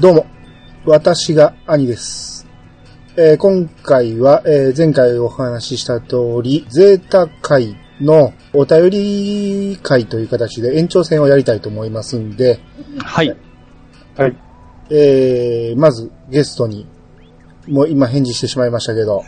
[0.00, 0.26] どうも、
[0.86, 2.46] 私が兄です。
[3.16, 12.60] えー今回は、えー前回お話しした通り、ゼータ会のお便り会という形で延長戦をやりたいと思いますんで、
[13.00, 13.36] はい。
[14.16, 14.36] はい。
[14.90, 16.86] えーまずゲストに、
[17.66, 19.24] もう今返事してしまいましたけど、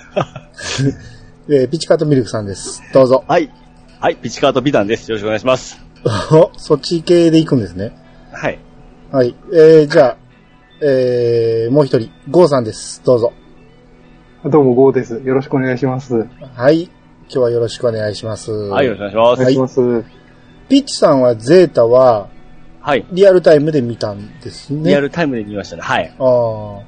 [1.51, 2.81] えーピチカートミルクさんです。
[2.95, 3.25] どうぞ。
[3.27, 3.51] はい。
[3.99, 5.11] はい、ピチカートビタンです。
[5.11, 5.81] よろしくお願いします。
[6.31, 7.91] おそっち系で行くんですね。
[8.31, 8.61] はい。
[9.11, 9.35] はい。
[9.53, 10.30] えー、じゃあ、
[10.83, 13.03] えー、もう一人、ゴーさんです。
[13.05, 13.35] どうぞ。
[14.47, 15.21] どうも、ゴーです。
[15.23, 16.27] よろしくお願いします。
[16.41, 16.85] おはい。
[16.85, 16.93] 今
[17.29, 18.51] 日はよろしくお願いします。
[18.51, 19.43] はい、よろしくお願いします。
[19.43, 20.05] 願いします。
[20.71, 22.29] ピッチさんはゼータは
[22.81, 23.05] はい。
[23.13, 24.89] リアルタイムで見たんですね。
[24.89, 25.83] リアルタイムで見ましたね。
[25.83, 26.15] はい。
[26.19, 26.83] ああ。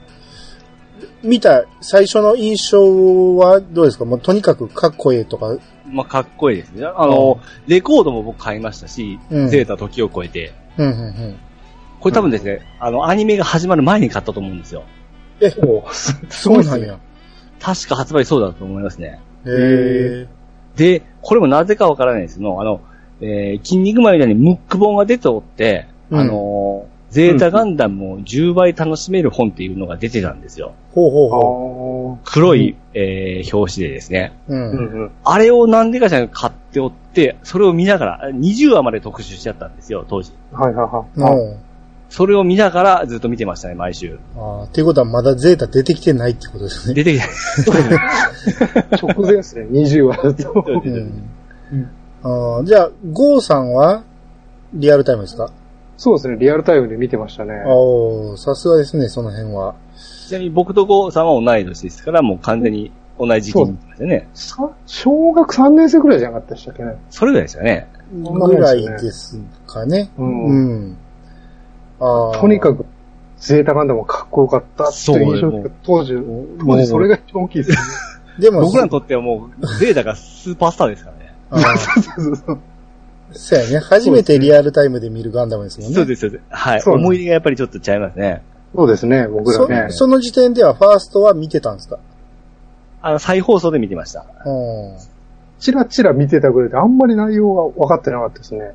[1.22, 4.06] 見た最初の印象はどうですか？
[4.06, 5.58] もうとにかくかっこいいとか。
[5.86, 6.86] まあ、かっこいいですね。
[6.86, 10.54] あの、レコードも僕買いましたし、うんゼータ時を超えて。
[10.78, 11.36] うんうんうん。
[12.02, 14.82] これ多分ですね、あの、アニメが始まる前に買ったと思うんですよ。
[15.40, 16.98] え、おすそうなんや。
[17.60, 19.20] 確か発売そうだと思いますね。
[19.46, 20.26] へえ。
[20.74, 22.80] で、これもなぜかわからないですけど、あの、
[23.20, 30.74] えー、筋肉マンみたいにムック本が出ておって、うんあのー、ゼータガンダムを10倍楽しめる本っていうのが出てたんですよ。
[30.90, 34.32] ほうほうあほ黒い、えー、表紙でですね。
[34.48, 34.56] う。
[34.56, 34.56] う。
[34.56, 35.10] うんんうん。
[35.22, 40.32] あれをなんでかしら買っておって、それを見ながら、20話まで特集しちゃったんですよ、当時。
[40.50, 41.71] はいはいはい。
[42.12, 44.18] それを見ながらずっと見てましたね、毎週。
[44.36, 44.64] ああ。
[44.64, 46.94] っていうことはまだゼータ出てきてないってことですね。
[46.94, 47.24] 出てきて、
[49.00, 50.52] 直前ですね、20話だと。
[50.66, 51.90] うん。
[52.22, 54.04] ああじゃあ、ゴーさんは
[54.74, 55.50] リアルタイムですか？
[55.96, 57.62] そうですね、リアルタイムで見てましたね。
[57.64, 59.74] おーさすがですね、その辺は。
[60.28, 64.28] ちなみに僕とゴーさんは同い年ですから、もう完全に同じ時期に見てましたね。
[64.34, 66.94] さ小学3年生くらいじゃなかったでしたっけね。
[67.08, 67.88] それぐらいですよね。
[68.12, 70.10] ぐらいですねですかね。
[70.18, 70.52] うんう
[70.90, 70.98] ん。
[72.40, 72.84] とにかく、
[73.38, 76.14] ゼータガンダムもかっこよかったっていう印象ですけど、当時、
[76.60, 77.76] 当時それが一番大きいですね。
[78.38, 81.34] でも、僕らにとってはもう、ゼータがスーパースターですからね。
[81.78, 82.58] そうそう
[83.34, 83.78] そうやね。
[83.78, 85.94] 初めてリアルタイムで見るガンダムですもんね。
[85.94, 86.42] そうです、そうです。
[86.50, 86.80] はい。
[86.82, 88.42] そうです思い出がやっぱりちょっとちゃいますね。
[88.74, 89.98] そうですね、僕らねそ。
[89.98, 91.98] その時点ではファーストは見てたんですか？
[93.02, 94.24] あの、再放送で見てました。
[94.44, 94.96] うん。
[95.58, 98.60] チラチラ見てたぐらいで、あんまり内容が分かってなかったですね。
[98.64, 98.72] ああ。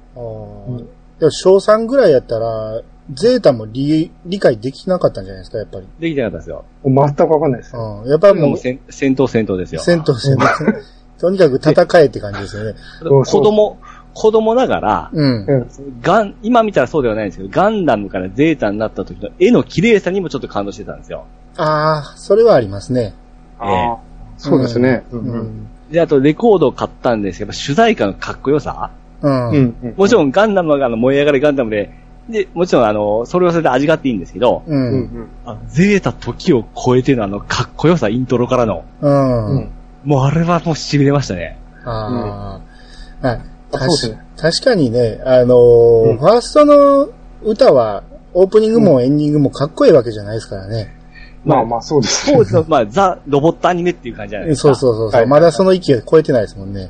[1.20, 2.82] でも、小3ぐらいやったら、
[3.14, 5.88] ゼータも理理解できなかったんじゃないですか、やっぱり。
[6.00, 6.66] できてなかったですよ。
[6.84, 7.76] 全く分かんないです。
[7.76, 8.10] うん。
[8.10, 9.82] やっぱりもう、もう戦戦闘戦闘ですよ。
[9.82, 10.38] 戦闘戦
[11.18, 12.76] とにかく戦えって感じですよね。
[13.00, 13.78] そうそう子供、
[14.14, 15.46] 子供ながら、うん。
[15.48, 15.68] うん
[16.02, 21.26] ガン、今見たらそうではないんですけど、ガンダムからゼータになった時の絵の綺麗さにもちょっと感動してたんですよ。
[21.58, 23.14] ああ、それはありますね。
[23.60, 23.98] ああ
[24.38, 25.04] そうですね。
[25.12, 25.68] ううんん。
[25.92, 28.92] で、あとレコードを買ったんですけど、やっぱ主題歌のかっこよさ
[29.22, 29.50] うん。
[29.50, 31.92] うんうんもちろんガンダムはあの燃え上がるガンダムで、
[32.30, 34.72] で、もちろんあの、それはそれで味があっていいんですけど、う。
[34.72, 38.84] うんんあのゼータ時を超えてのあのかっこよさ、イントロからの。
[39.02, 39.46] うん。
[39.46, 39.58] うん。
[39.58, 39.72] うん
[40.04, 41.58] もうあれはもう痺れましたね。
[41.84, 42.62] あ
[43.22, 43.28] あ。
[43.28, 47.10] あ、あ確そうですね確かにね、あのーうんファーストの
[47.44, 50.96] 歌は、オープニングもエンディングもかっこいいわけじゃないですからね。
[51.44, 52.32] まあまあそうです。
[52.32, 54.76] 当時の、まあ、ザ・ロボットアニメっていう感じじゃないですか。
[54.76, 56.90] そうそうそうそう、はいまだその域を超えてないですもんね。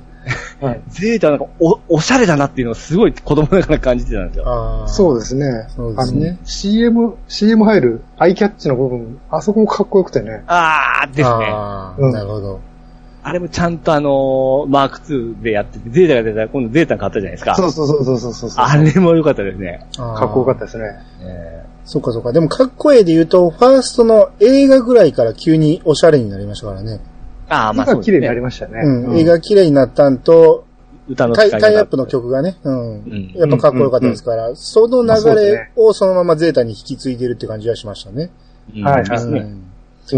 [0.62, 0.82] はい。
[0.88, 4.50] ゼータなんかお、おしゃれだなっていうのをすごい子供ながら感じてたんですよ。
[4.50, 4.88] ああ。
[4.88, 5.68] そうですね。
[5.76, 10.44] そうですねあの CM、CM 入るアイキャッチの部分、あそこもかっこよくてね。
[10.48, 11.26] あーですね。
[11.28, 12.60] ああ、うんなるほど。
[13.24, 17.56] あれもちゃんとあのーマーク2でやってて、ゼータが出たら今度ゼータ買ったじゃないですか。
[17.56, 18.66] そうそうそうそうそうそう。
[18.66, 19.86] あれも良かったですね。
[19.96, 20.86] かかっこよかったですね。
[21.22, 22.32] えそうかそうか。
[22.32, 27.00] でもかっこええで言うと、ファーストの映画ぐらいから急におしゃれになりましたからね。
[27.50, 28.82] ーああ、まあ絵が綺麗になりまましたね。
[28.84, 29.18] うん。
[29.18, 30.66] 映画綺麗になったんと、
[31.10, 33.06] 歌のタイ使い方タイアップの曲がね、うん。
[33.06, 38.32] んやっぱかっこよかったですから、その流れをそのままゼータに引き継いでるって感じはしましたね。
[38.76, 39.40] うんはいですね。
[39.40, 39.64] うん
[40.14, 40.18] う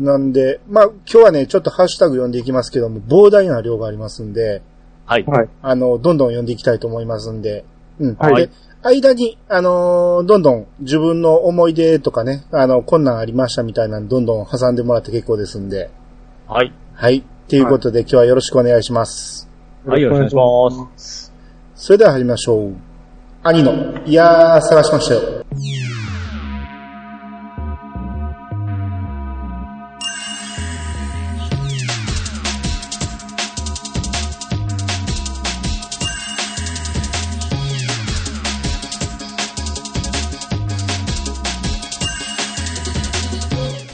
[0.00, 0.04] ん。
[0.04, 4.62] なんで、まあ今日はね、ちょっとハッシュタグ読んでいきますけども、膨大な量がありますんで、
[5.06, 5.24] はい。
[5.24, 5.48] はい。
[5.62, 7.64] あの、どんどん読んでいきたいと思いますんで、
[7.98, 8.14] うん。
[8.16, 8.50] はいで、
[8.82, 15.90] 間に、あのーどんどん自分の思い出とかね、あの、困難ありましたみたいなのどんどん挟んでもらって結構ですんで、
[16.52, 16.72] はい。
[16.92, 17.24] はい。
[17.48, 19.48] ということで、今日はよろしくお願いします。
[19.86, 21.32] はいよろしくお願いします。
[21.74, 22.74] それでは始めましょう。
[23.42, 23.72] 兄の、
[24.04, 25.91] いやー、探しましたよ。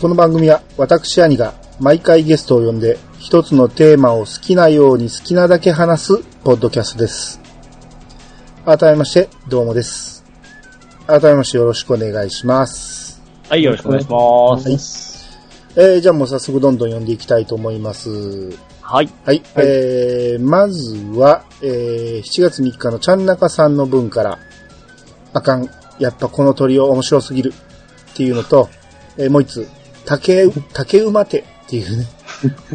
[0.00, 7.40] この番組は私兄が毎回ゲストを呼んで一つのテーマを好きなように好きなだけ話すポッドキャストです。
[8.64, 10.24] 改めまして、どうもです。
[11.08, 13.20] 改めましてよろしくお願いします。
[13.48, 15.40] はい、よろしくお願いします。
[15.74, 15.88] はい。
[15.88, 18.56] えー、じゃあもう早速どんどん読んでいきたいと思います。
[18.80, 19.10] はい。
[19.24, 19.42] はい。
[19.56, 24.38] えー、まずは、えー、7月3日のちゃんなかさんの分から、
[25.32, 25.68] あかん、
[25.98, 27.52] やっぱこの鳥を面白すぎる
[28.12, 28.68] っていうのと、
[29.16, 29.77] えー、もう一つ、
[30.08, 32.06] 竹、竹馬手っていうね。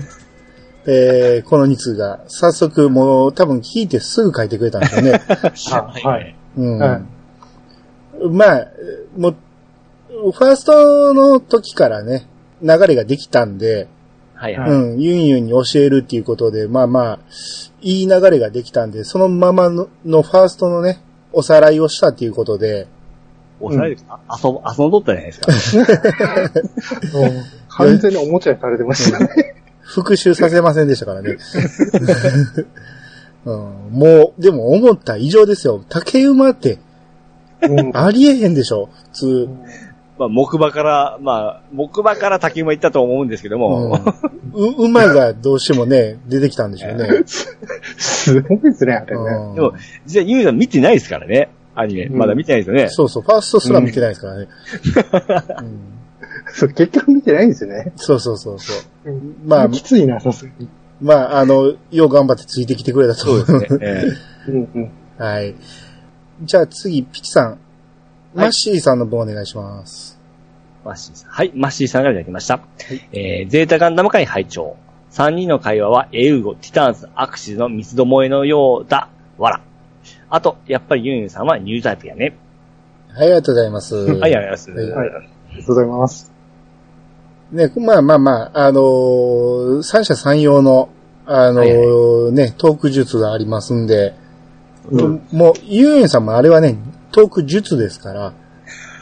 [0.86, 5.12] えー、この2通が、早速もう多分聞いてすぐ書いてくれたんですよね。
[5.72, 6.36] はいはい。
[6.58, 6.78] うん。
[6.78, 7.02] はい
[8.30, 8.68] まあ、
[9.18, 9.36] もう、
[10.10, 12.28] ファーストの時からね、
[12.62, 13.88] 流れができたんで、
[14.36, 14.70] はいはい。
[14.70, 17.20] うん、ユンユンに教えるっていうことで、まあまあ、
[17.82, 21.02] いい流れができたんで、そのままののファーストのね、
[21.32, 22.88] おさらいをしたっていうことで、
[23.66, 25.40] おさらいですか遊ぶ、遊んどったじゃないです
[25.84, 25.88] か？
[27.18, 27.32] もう
[27.70, 29.30] 完全におもちゃにされてましたね。
[29.82, 31.38] 復習させませんでしたからね。
[33.46, 33.56] うん、
[33.92, 35.84] もう、でも思った以上ですよ。
[35.90, 36.80] 竹馬って
[37.62, 39.50] うんありえへんでしょ普通。
[40.18, 44.00] まあ、木馬から、まあ、木馬から竹馬行ったと思うんですけども、
[44.54, 47.08] うん、う馬がどうしてもね、出てきたんでしょうね。
[47.98, 49.22] すごいですね、あれね。
[49.22, 49.74] うんでも、
[50.06, 51.50] 実はユミさん見てないですからね。
[51.76, 52.06] アニメ。
[52.06, 52.90] うんまだ見てないですよね。
[52.90, 54.48] そうそう、ファーストすら見てないですからね。
[55.60, 55.94] うん
[56.56, 57.94] そう結局見てないんですよね。
[57.96, 58.74] そうそうそうそ
[59.06, 59.12] う。
[59.12, 60.68] うんまあきついな、さすがに。
[61.02, 64.92] まあ、あの、よう頑張ってついてきてくれたと思そうですね。
[65.18, 65.56] はい。
[66.44, 67.60] じゃあ次、ピチさん。
[68.34, 70.20] マッシーさんの分お願いします。
[70.86, 71.30] マッシーさん。
[71.30, 72.62] はい、マッシーさんからいただきました。
[73.12, 74.78] えー、ゼータガンダム会拝聴
[75.10, 79.10] 三人の会話はエウゴ、ティターンズ、アクシズの三つどもえのようだ。
[79.38, 79.62] わら。
[80.34, 82.36] あと、やっぱりユンユンさんはニュータイプやね。
[83.10, 83.96] はい、ありがとうございます。
[84.18, 84.82] はい、ありがとうございます。
[84.82, 85.28] はいはいあり
[85.62, 86.32] がとうございます。
[87.52, 90.90] ね、まあまあまあ、あのー三者三様の、
[91.28, 94.16] あのーね、トーク術がありますんで、
[94.90, 96.80] うんもう、ユンユンさんもあれはね、
[97.12, 98.34] トーク術ですから、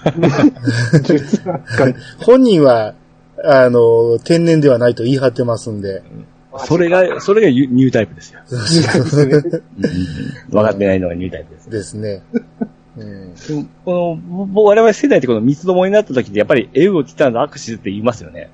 [2.26, 2.94] 本人は、
[3.42, 6.04] あのー天然ではないと言い張ってますんで、
[6.60, 8.42] それが、それがユニュータイプですよ。
[10.50, 11.70] 分かってないのがニュータイプです。
[11.70, 12.24] ですね。
[12.98, 13.34] うん、
[13.86, 18.52] この、ぼ我々世代ってこの三つどもえになった時ってやっぱりエウゴ、ティターンズ、アクシズって言いますよね。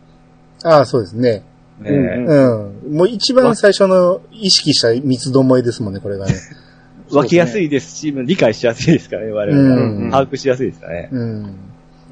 [0.63, 1.43] ああ、そうですね。
[1.79, 2.97] ねうんうん。
[2.97, 6.35] もう一番最初の意識した三つどもえですもんね、これがね。
[7.09, 10.17] 分けやすいですし、理解しやすいですからね、我々うんが。
[10.19, 11.09] 把握しやすいですからね。
[11.11, 11.55] うん。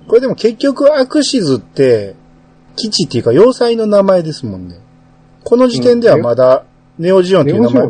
[0.07, 2.15] これでも結局アクシズって、
[2.75, 4.79] 基地っていうか要塞の名前ですもんね。
[5.45, 6.65] この時点ではまだ、
[6.97, 7.87] ネオジオンっていう名前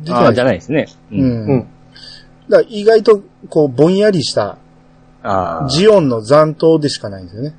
[0.00, 0.52] 出てああ、じゃない。
[0.52, 0.86] ないですね。
[1.10, 1.14] う。
[1.14, 1.24] うんん。
[1.24, 1.66] うん。
[2.48, 4.58] だから意外と、こう、ぼんやりした。
[5.68, 7.54] ジオンの残党でしかないんですよね。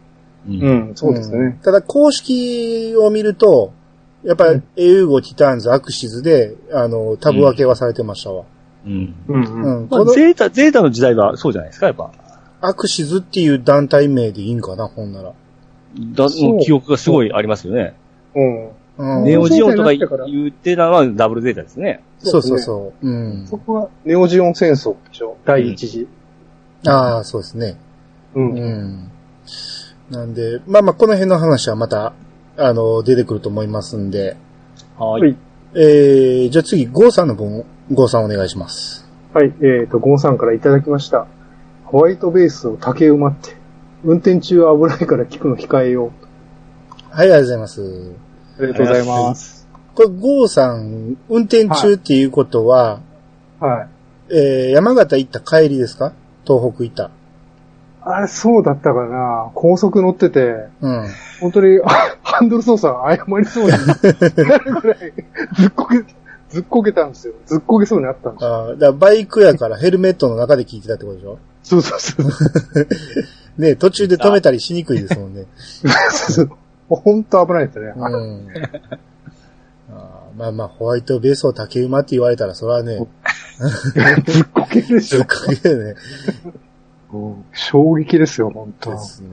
[0.48, 0.52] う。
[0.52, 1.60] うんん、そうですんね。
[1.64, 3.74] ただ、公式を見ると、
[4.24, 8.46] やっぱり、エウゴ、ティターンズ、アクシズで、あの、タブ分けはされてましたわ。
[8.86, 9.16] うん。
[9.28, 9.86] うんううん。
[9.86, 9.88] ん。
[9.90, 12.12] まあ、この、ゼータ、ゼータの時代はそうじゃないですか、やっぱ。
[12.62, 15.34] アクシズっていう団体名でいいんかな、ほんなら。
[16.16, 17.96] だそうもう記憶がすごいありますよね。
[18.36, 18.70] うん。
[19.00, 22.04] うんネオジオンとか言ってたのはダブルゼータですね。
[22.20, 23.08] そうそうそう。
[23.10, 23.48] うん。
[23.48, 25.38] そこは、ネオジオン戦争でしょ？
[25.46, 26.06] 第一次。
[26.86, 27.78] ああ、そうですね。
[28.36, 28.42] う。
[28.42, 29.12] うんん。
[30.10, 32.14] なんで、まあまあ、この辺の話はまた、
[32.58, 34.36] あの、出てくると思いますんで、
[34.98, 35.38] ははいい。
[35.76, 37.64] えー、じゃあ次、ゴーさんの分、
[37.94, 39.08] ゴーさんお願いします。
[39.34, 41.26] はい、えっ、と、ゴンさんからいただきました。
[41.86, 43.56] ホワイトベースを竹馬って。
[44.04, 46.12] 運転中は危ないから聞くの控えよう。
[47.12, 48.29] はい、ありがとうございます。
[48.60, 49.68] ありがとうございます。
[49.96, 53.00] これ、ゴーさん、運転中っていうことは、
[53.60, 53.88] はい。
[54.32, 56.14] えー、山形行った帰りですか？
[56.46, 57.10] 東北行った。
[58.02, 61.08] あれ、そうだったかな高速乗ってて、うん。
[61.42, 61.90] 本当に、あ
[62.24, 65.14] ハンドル操作誤りそうになるぐらい、
[65.60, 65.98] ずっこけ、
[66.50, 67.34] ずっこけたんですよ。
[67.46, 68.56] ずっこけそうになったんですよ。
[68.56, 71.38] あーだからバイクやからヘルメットの中で聞いてたってことでしょ？
[71.64, 72.88] そうそうそう。
[73.62, 75.44] ね、途中で止めたりしにくいですもんね。
[76.96, 77.94] 本当危ないですね。
[77.96, 78.48] うん。
[79.92, 82.98] あーまあまあ、ホワイトベースを竹馬って言われたら、それはね、
[84.26, 85.26] ずっこけるでしょ。
[85.26, 85.96] かけね。
[87.12, 89.30] うん衝撃ですよ、本当ですね。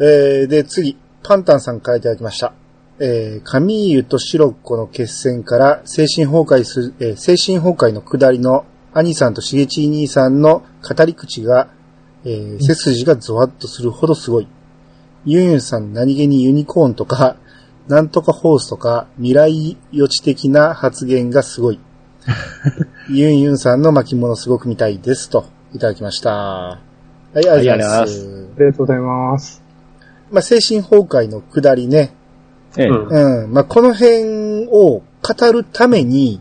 [0.00, 2.54] えー、で、次、パンタンさんからいただきました。
[2.98, 11.68] えー、カミーユとシロッコの決戦から精神崩壊する、えー精神崩壊の下りの兄さんとしげちい兄さんの語り口が、
[12.24, 14.48] えー、背筋がゾワッとするほどすごい。
[15.24, 17.36] ユンユンさん何気にユニコーンとか、
[17.88, 21.80] なんとかホースとか、未来予知的な発言がすごい。
[23.10, 25.28] ユンユンさんの巻物すごく見たいです。
[25.28, 26.30] と、いただきました。
[26.30, 26.78] は
[27.34, 28.06] い、ありがとうございま。
[28.06, 29.62] すありがとうございます。
[30.30, 32.14] まあ、精神崩壊の下りね。
[32.76, 32.86] ええ。
[32.86, 33.52] うんうん。
[33.52, 36.40] まあ、この辺を語るために、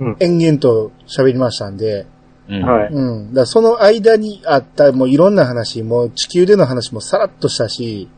[0.00, 2.06] うん延々と喋りましたんで、
[2.50, 2.62] うん。
[2.62, 2.92] はい。
[2.92, 3.34] うん。
[3.34, 8.08] だその間にあったもういろんな話、もう地球での話もさらっとしたし、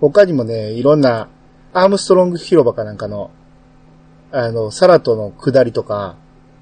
[0.00, 1.28] 他にもね、いろんな、
[1.74, 3.30] アームストロング広場かなんかの、
[4.30, 6.16] あの、サラトの下りとか、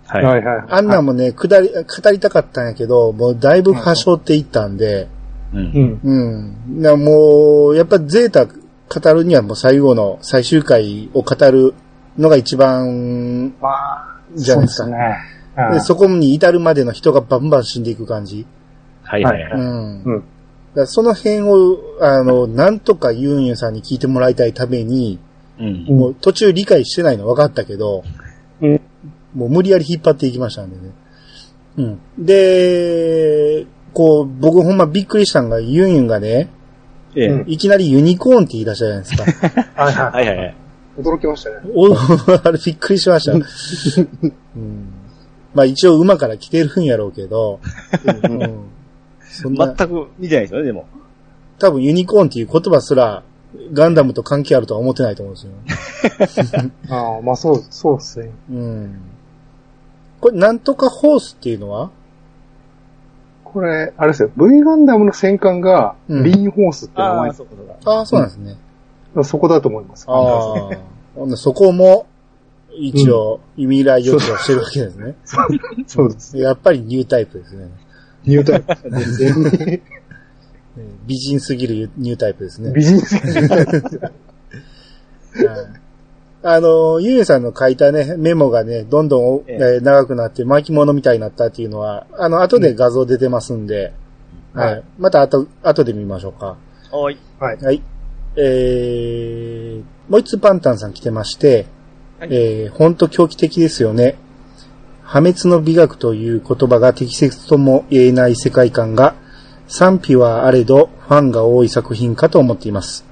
[0.06, 0.24] はい。
[0.24, 0.64] はいはい。
[0.68, 5.08] あんなんもね、下り、語りたかったんやけど、もうだいぶ端折っていったんで、
[5.52, 5.58] う。
[5.58, 6.00] うんん。
[6.02, 6.82] うん。
[6.82, 11.74] なもう、やっぱゼータ語るにはもう最後の最終回を語る
[12.16, 14.84] のが一番まあ、じゃないですか。
[14.84, 15.35] そうですね。
[15.56, 18.46] うんでそこに至るまでの人がバンバン死んでいく感じ。
[19.02, 19.52] はいはいはい。
[19.52, 20.02] うん。
[20.02, 20.25] うん
[20.75, 25.18] だその辺を、あの、なんとかユンユンさんに聞いてもらいたいために、
[25.58, 25.66] うん。
[25.66, 28.04] うんもう途中理解してないの分かったけど、
[28.60, 28.80] うん
[29.34, 30.92] もう無理やり引っ張っていきましたんでね。
[31.78, 32.00] うん。
[32.18, 36.50] で、こう、僕ほんまびっくりしたんが、ユンユンがね、
[37.14, 37.28] ええ。
[37.28, 39.62] うんいきなりユニコーンって言い出したじゃないですか。
[39.82, 40.54] はいははいはいはい。
[40.98, 41.00] い。
[41.00, 41.56] 驚きましたね。
[41.75, 41.94] お
[42.44, 43.32] あれびっくりしました。
[43.36, 43.38] う
[44.58, 44.92] ん、
[45.56, 47.60] まあ一応馬から来てるんやろうけど、
[48.28, 48.68] うん、
[49.22, 50.86] そんな、全く見てないですよね、でも。
[51.58, 53.22] 多分ユニコーンっていう言葉すら
[53.72, 56.46] ガンダムと関係あるとは思ってないと思うんですよ。
[56.94, 58.30] ああ、まあそう、そうですね。
[58.50, 59.00] うん。
[60.20, 61.90] これなんとかホースっていうのは？
[63.44, 64.30] これ、あれですよ。
[64.36, 67.30] V ガンダムの戦艦が、うんリーンホースって名前。
[67.30, 68.56] ああ、そうなんですね。
[69.22, 70.04] そこだと思います。
[70.06, 71.36] ああ。
[71.36, 72.06] そこも、
[72.78, 75.14] 一応、未来予知をしてるわけですね。
[75.87, 76.38] そうです。
[76.38, 77.68] やっぱりニュータイプですね。
[78.25, 78.90] ニュータイプ。
[78.90, 79.97] 全然えー
[81.06, 82.71] 美人すぎるニュータイプですね。
[82.75, 83.49] 美人すぎる。
[83.49, 84.12] はい
[86.42, 93.92] あの、ゆうゆさんの書いたね、メモがね、どんどん、ええー長くなって巻物みたいになったっていうのは、あの、後で画像出てますんで、
[94.54, 94.83] うんはい。
[94.99, 96.56] また後、後で見ましょうか。
[96.92, 97.18] はい。
[97.40, 97.56] はい。
[97.56, 97.83] はい。
[98.37, 101.66] えー、もう一つパンタンさん来てまして、
[102.18, 104.16] はいえー、ほんと狂気的ですよね。
[105.02, 109.14] 破滅の美学という言葉が適切とも言えない世界観が、
[109.68, 113.04] 賛否はあれどファンが多い作品かと思っています。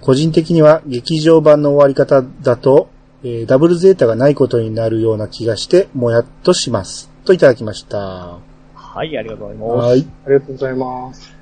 [0.00, 2.88] 個人的には劇場版の終わり方だと、
[3.22, 7.10] えーダブルゼータがないことになるような気がして、もやっとします。
[7.26, 8.38] といただきました。
[8.74, 9.86] はい、ありがとうございます。
[9.88, 10.06] はい。
[10.24, 11.40] ありがとうございます。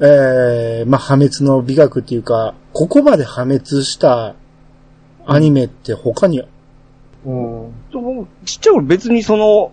[0.00, 4.34] えー、まあ、破滅の美学っていうか、ここまで破滅した
[5.32, 6.42] アニメって他に、
[7.24, 7.72] うん。
[8.44, 9.72] ちっちゃい頃別にその、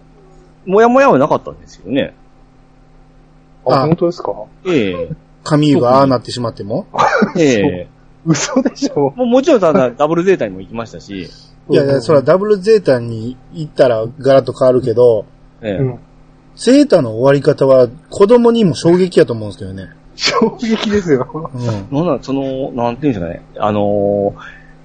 [0.65, 2.13] もやもやはなかったんですよね。
[3.65, 4.33] あ、あ本当ですか？
[4.65, 5.15] ええー
[5.63, 6.87] ユがああなってしまっても？
[7.37, 7.87] ええ
[8.25, 11.29] 嘘でしょもうもちろんただダブルゼータにも行きましたし、
[11.69, 15.25] いやいや、それはダブルゼータに行ったらガラッと変わるけど、
[15.61, 15.99] ええうん。
[16.57, 19.87] ゼータの終わり方は子供にも衝撃やと思うんですけどね。
[20.15, 21.49] 衝撃ですよ。
[21.53, 21.97] うん。
[21.97, 23.41] なんなん、その、なんていうんですかね。
[23.57, 24.33] あのー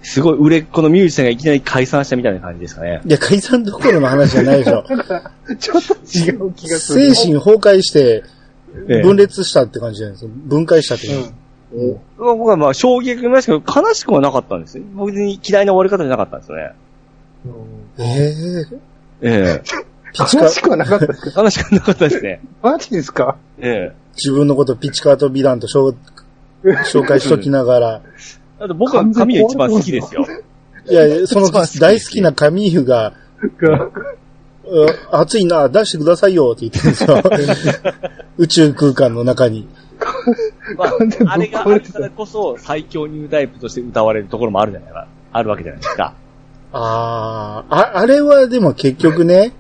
[0.03, 3.01] すごい売れっ子のミュージシャンがいきなり解散したみたいな感じですかね。
[3.05, 4.85] いや、解散どころの話じゃないでしょ。
[5.59, 7.15] ちょっと違う気がする。
[7.15, 8.25] 精神崩壊して
[8.89, 10.33] ええ分裂したって感じじゃないですか。
[10.47, 11.31] 分解したって感じ。
[11.75, 11.97] うん。
[12.19, 14.85] 僕はまあ衝撃を見ましたけど、悲しくはなかったんですよ。
[14.95, 16.73] 僕に嫌いな終わり方じゃなかったんですよね。
[17.45, 18.35] うんえ
[19.23, 19.63] ええ
[20.15, 22.41] ピチカ悲、しくはなかったです悲しくはなかったですね。
[22.63, 23.37] マジですか？
[23.59, 25.95] ええ自分のことピチカート美談と紹
[26.65, 28.03] 紹介しときながら、
[28.63, 30.25] あと僕は髪が一番好きですよ。
[30.89, 33.13] いやいや、 その大好きなカミーユが、
[35.11, 37.93] 暑いな、出してくださいよって言ってるんですよ。
[38.39, 39.69] 宇宙空間の中に。
[40.77, 40.93] まあ、
[41.35, 45.07] あれがあるからこそ最強ニュータイプとして歌われるところもあるじゃないか。
[45.33, 46.15] あるわけじゃないですか。
[46.73, 49.53] ああ、あ、あれはでも結局ね、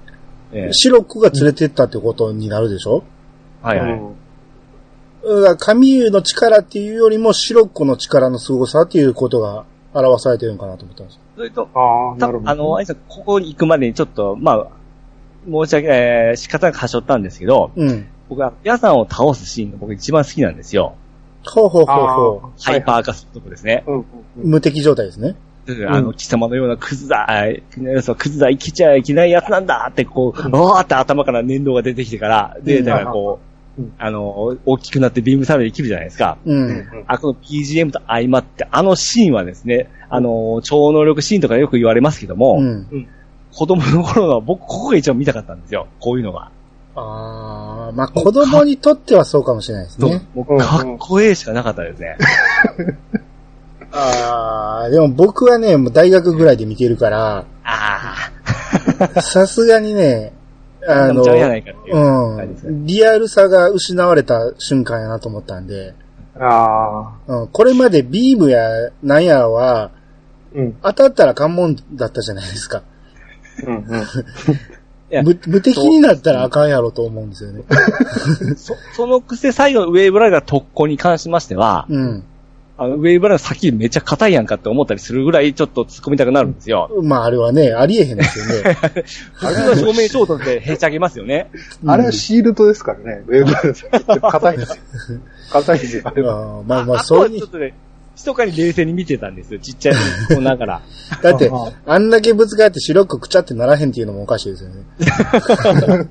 [0.52, 3.02] ええシロックが連れてったってことになるでしょ？
[3.62, 4.00] はいはい。
[5.24, 9.64] うんだからカミーユの力っていうよりもシロックの力の凄さっていうことが
[9.94, 11.20] 表されてるのかなと思ったんですよ。
[11.36, 12.50] それと、ああ、たなるほど。
[12.50, 14.66] あの、あいつはここに行くまでにちょっと、まあ、
[15.46, 18.06] 申し訳、えー仕方なくはしょったんですけど、うん。
[18.28, 20.94] 僕は皆さんを倒すシーンが僕一番好きなんですよ。
[21.44, 22.62] ほうほうほうほう。
[22.62, 23.84] ハイパー化するとこですね。
[23.86, 24.04] うんうん
[24.36, 25.36] 無敵状態ですね。
[25.88, 27.28] あの、貴様のようなクズだ、
[28.02, 33.51] そうクズだ、生きちゃいけないやつなんだって、こう、わーって頭から念動が出てきてから、で、うんだからこう、うん
[33.98, 36.38] あの、大きくなってビームサーベルできるじゃないですか。
[36.44, 36.52] う。
[36.52, 43.08] うんんあ、この BGM と相まって、あのシーンはですね、あの、超能力シーンとかよく言われますけども、うん。
[43.52, 45.86] 子供の頃の僕、ここが一番見たかったんですよ。
[46.00, 46.50] こういうのが。
[46.94, 50.26] ああ、まあ子供にとってはそうかもしれないですね。
[50.34, 52.16] もうかっこええしかなかったですね。
[53.92, 58.30] ああ、でも僕はね、もう大学ぐらいで見てるから、あ
[59.20, 60.32] さすがにね、
[60.88, 65.94] あ、あのうん、リアルさが失われた瞬間やなと思ったんで、
[66.38, 69.90] ああ、うん、これまでビームやなんやは、
[70.54, 72.82] うん、当たったら関門だったじゃないですか。
[73.66, 74.04] うん、うん。
[75.10, 77.62] や 無無敵になったらあかんやろと思うんですよね。
[78.56, 82.24] そ、 そのくせ最後のウェーブライダー特攻に関しましては、うん。
[82.82, 86.90] あの、ウェーブライダー先めっちゃ硬いやんかって思ったりするぐらいちょっと突っ込みたくなるんですよ。
[87.02, 88.74] まああれはね、ありえへんですよね。
[89.34, 91.50] 普通の正面衝突でへちゃげますよね。
[91.86, 93.22] あれはシールドですからね。
[93.26, 94.76] ウェーブライダー硬いんです
[95.12, 95.18] よ。
[95.50, 96.02] 硬いですよ。
[96.04, 96.62] あれは。
[96.66, 97.74] まあまあ、とそうにはちょっ、とね、
[98.16, 99.60] 密かに冷静に見てたんですよ。
[99.60, 99.94] ちっちゃい
[100.34, 100.82] 子ながら。
[101.22, 104.84] だってああ、あんだけぶつかって白くくちゃってならへんっていうのもおかしいですよね。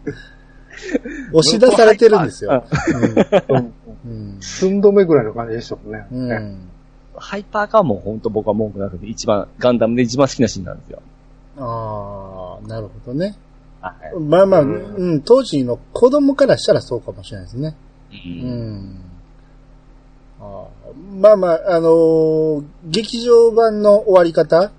[1.34, 2.64] 押し出されてるんですよ。
[3.50, 3.74] うん
[4.06, 4.38] うん。
[4.42, 6.08] 寸止めぐらいの感じでしたもんね。
[6.12, 6.70] うん。
[7.16, 11.02] ハイパーカーも本当僕は文句なくて一番、ガンダムで一番好きなシーンなんですよ。
[11.58, 13.36] ああ、なるほどね。
[13.82, 14.20] はい。
[14.20, 17.76] まあまあ、ううんん、当時の子供からしたらそうかもしれないですね。
[18.12, 18.30] う。
[18.30, 18.74] うん。
[18.74, 19.02] ん。
[20.40, 24.72] あーまあまあ、あのー劇場版の終わり方、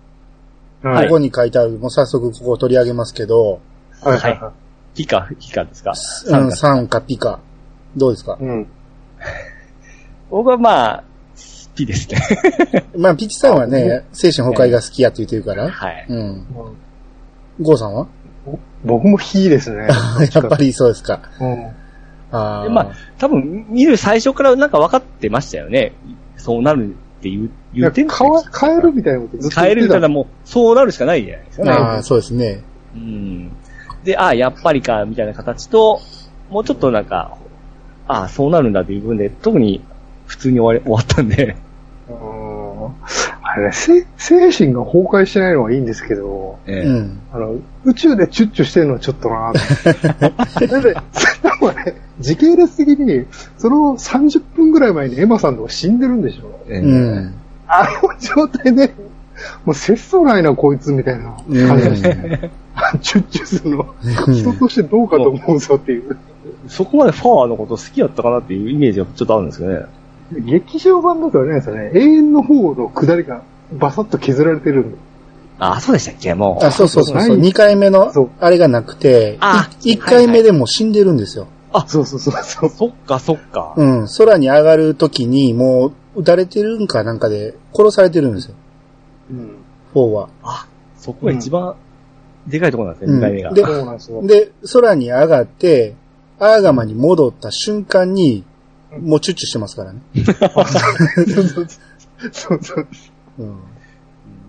[0.83, 1.07] はい。
[1.07, 3.61] ここに書いてある、もう早速ここ取り上げますけど、
[4.03, 4.19] はい。
[4.19, 4.39] はい。
[4.39, 4.53] は
[4.95, 5.93] ピカ、ピカですか
[6.27, 7.41] うん、か3かピか。
[7.97, 8.45] どうですかい。
[8.45, 8.67] うん。
[10.31, 11.05] 僕はまあ、
[11.75, 12.19] ピですね。
[12.97, 15.71] まあ、ピチさんはね、精神崩壊が好きやって言ってるから。
[15.71, 16.07] はい。
[16.09, 16.47] うん。
[17.61, 18.07] ゴーさんは？
[18.85, 19.87] 僕も火ですね。
[20.35, 21.21] やっぱりそうですか。
[21.41, 21.71] うん。
[22.33, 25.93] あまあ、多分、見る最初からなんか分かってましたよね。
[26.37, 31.71] そうなるって言う、言ってんかわ変えるみたいなことずっと変えるみたいなももう、そうなるしかないじゃないですかね。
[31.73, 32.63] あー、そうですね。
[32.95, 33.53] うん。
[34.03, 36.01] で、ああ、やっぱりか、みたいな形と、
[36.51, 37.37] もうちょっとなんか、
[38.09, 39.83] ああ、そうなるんだっていう部分で、特に
[40.27, 41.57] 普通に終わり終わったんで、
[43.43, 47.19] あれね、せ精神が崩壊してないのはいいんですけど、ええうん。
[47.33, 47.55] あの、
[47.85, 50.67] 宇宙でチュッチュしてるのはちょっとなぁ。
[50.69, 50.95] だって、
[51.43, 53.27] 多分ね、時系列的に、
[53.59, 56.61] その30分ぐらい前にエマさんとか死んでるんでしょ？
[56.69, 56.87] ええう
[57.21, 57.35] ん。
[57.69, 58.95] あの状態で、
[59.65, 61.35] もう節操ないな、こいつ、みたいな
[61.69, 62.51] 感じでしたね。
[63.03, 63.95] チュッチュするの、
[64.33, 66.17] 人としてどうかと思うぞっていう。
[66.69, 69.87] そこまでファーのこと好きやったかなっていうイメージがちょっとあるんですけどね。
[70.47, 74.99] 劇場版だとあれなんですよね、永遠の方の下りがバサッと削られてるんで。
[75.59, 76.35] ああ、そうでしたっけ？
[76.35, 76.65] もう。
[76.65, 77.37] あ、そうそうそうそう。
[77.39, 81.47] ない2回目のあれがなくて、あ1回目でもう死んでるんですよ。
[81.87, 82.71] そうそうそうそう。
[82.71, 83.73] そっか、そっか。
[83.77, 84.07] うん。
[84.19, 88.55] 空に上がるときに、もう、撃たれてるんかなんかで、殺されてるんですよ。
[89.31, 89.57] うん。
[89.95, 90.29] 4は。
[90.43, 90.67] あ、
[90.99, 91.75] そこが一番、
[92.47, 93.53] でかいところなんですね、うん2回目が。
[94.29, 94.45] で。
[94.47, 95.95] で、空に上がって、
[96.45, 98.45] アーガマに戻った瞬間に、
[99.01, 100.01] もうチュッチュしてますからね。
[100.25, 100.35] そう
[101.47, 101.69] そう
[102.33, 102.87] そうそう。
[103.39, 103.57] うん。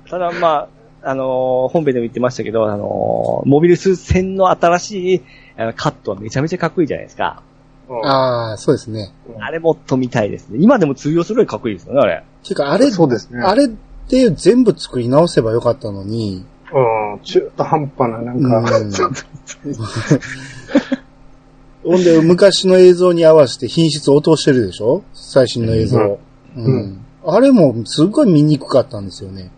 [0.09, 0.67] ただま
[1.03, 5.21] あ、あのー本編でも言ってましたけど、あのーモビルスーツ戦の新しい
[5.55, 7.43] あのカットはめちゃめちゃかっこいいじゃないですか。
[8.03, 9.13] ああ、そうですね。
[9.39, 10.57] あれもっと見たいですね。
[10.59, 12.23] 今でも通用するぐらいかっこいいですよね、あれ。
[12.43, 13.41] ていうか、あれ、そうですね。
[13.41, 13.69] あれ
[14.09, 18.91] で全部作り直せばよかったのに、うん、中途半端な、なんか、うん
[21.83, 25.03] ほんで、昔の映像に合わせて品質落としてるでしょ？
[25.13, 26.19] 最新の映像。
[26.55, 26.65] うん。
[26.65, 29.49] うんあれもすごい見にくかったんですよね。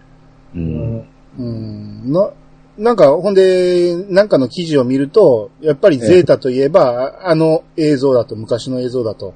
[0.54, 0.60] う。
[0.60, 1.08] うんん
[1.40, 2.12] うん。
[2.12, 2.30] な、
[2.78, 9.34] なんか、ほんで、なんかの記事を見ると、やっぱりゼータといえば、あの映像だと、昔の映像だと。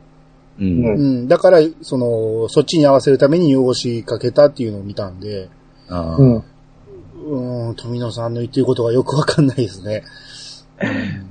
[0.60, 0.64] う。
[0.64, 1.28] うんうん。
[1.28, 5.50] だから、その、そっちに合わせるために汚しかけたっていうのを見たんで、
[5.88, 7.70] あーうん。
[7.70, 10.04] うん、富野さんの言ってることがよくわかんないですね。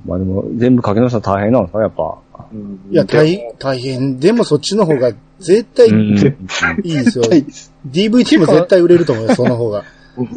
[0.05, 2.17] まあでも、全部書き直したら大変なんですかね、やっぱ。
[2.91, 4.19] いや、大、大変。
[4.19, 6.17] でもそっちの方が絶対いうん。
[6.83, 7.23] いですよ。
[7.87, 9.83] DVD も絶対売れると思うよ、その方が。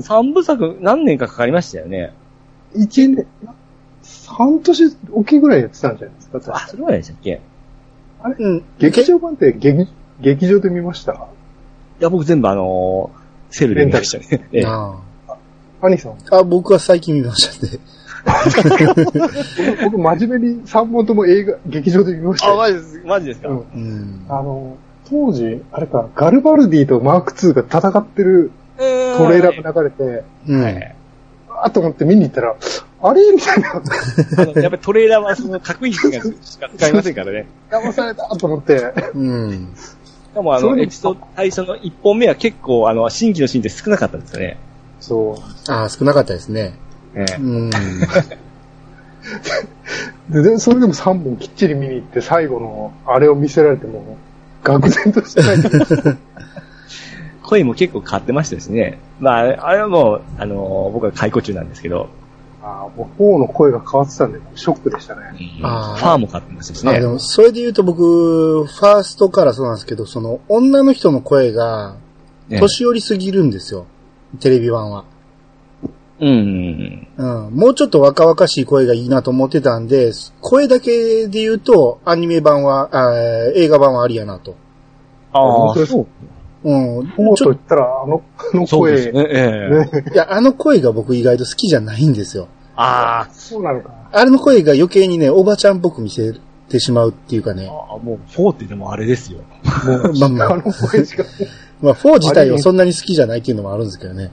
[0.03, 2.13] 三部作何年かかかりましたよね。
[2.75, 3.27] 一年、
[4.29, 6.41] 半年おきぐらいやってたんじゃないですか。
[6.55, 7.39] あ、それまででしたっけい
[8.39, 8.63] うん。
[8.79, 9.89] 劇場版って劇、
[10.21, 11.29] 劇場で見ました？
[12.01, 13.23] や、僕全部あのー
[13.55, 14.49] セルで見ましたね。
[14.53, 14.95] ええあ
[15.83, 16.13] 兄さん。
[16.31, 17.79] ああ、僕は最近見ましたね。
[19.05, 22.57] 僕、僕真面目に3本とも映画、劇場で見ましたあ、よ。
[22.57, 23.57] マジです、マジですか、うん。
[23.57, 24.27] うん。
[24.29, 24.77] あの、
[25.09, 30.63] 当時、あれか、ガルバルディとマーク2が戦ってるトレーラーが流れて、うん。
[30.63, 30.97] はい。
[31.65, 32.57] あと思って見に行ったら、
[33.05, 33.33] あれ？
[33.33, 37.47] みたいな、あのやっぱりトレーラーはその確認がしか使いませんからね。
[37.71, 39.19] 騙されたと思って、う
[39.49, 39.73] ん。
[39.75, 44.57] しかもあの、エピソード、最初の1本目は結構あの、新規のシーンって少なかったんですよね。
[45.01, 45.33] そ
[45.69, 45.73] う。
[45.73, 46.75] ああ、少なかったですね。
[47.15, 47.71] ええうん。
[50.31, 54.17] で、でそれでも3本きっちり見に行って、最後のあれを見せられても、
[54.65, 55.57] 愕然としてない。
[57.43, 58.99] 声も結構変わってましたしね。
[59.21, 62.09] まあ、あれはもう、あの僕は解雇中なんですけど、
[62.63, 65.23] ああ、もう4の声が変わってたんで、ショックでしたね。
[65.63, 67.07] あーファーも変わってましたしあ、ねで。
[67.09, 71.97] も、それで言うと僕、ファーストからそうなんですけど、その、女の人の声が、
[72.51, 73.87] ええ年寄りすぎるんですよ。
[74.41, 75.05] テレビ版は。
[76.23, 77.09] うん。
[77.17, 77.53] うん。
[77.53, 84.55] もうちょっと若々しい声がいいなと思ってたんで、声だけで言うと、アニメ版は、あー映画版はありやなと。
[85.33, 86.07] ああ、そう。
[86.65, 87.07] うん。
[87.07, 88.67] フォーちょと言ったら、あの、あの声。
[88.69, 89.27] そうですね。
[89.29, 92.47] ええねいや、あの声が僕意外と好きじゃないんですよ。
[92.77, 93.91] あそうなのか。
[94.13, 96.35] あれの声が余計にね、おばちゃんっぽく見せ
[96.69, 97.67] てしまうっていうかあね。
[97.67, 99.41] あ、もう、フォーってでもあれですよ。
[99.85, 101.25] もう、 まあまああの声しか。
[101.83, 104.31] まあ、4自体をそんなに好きじゃないっていうのもあるんですけどね。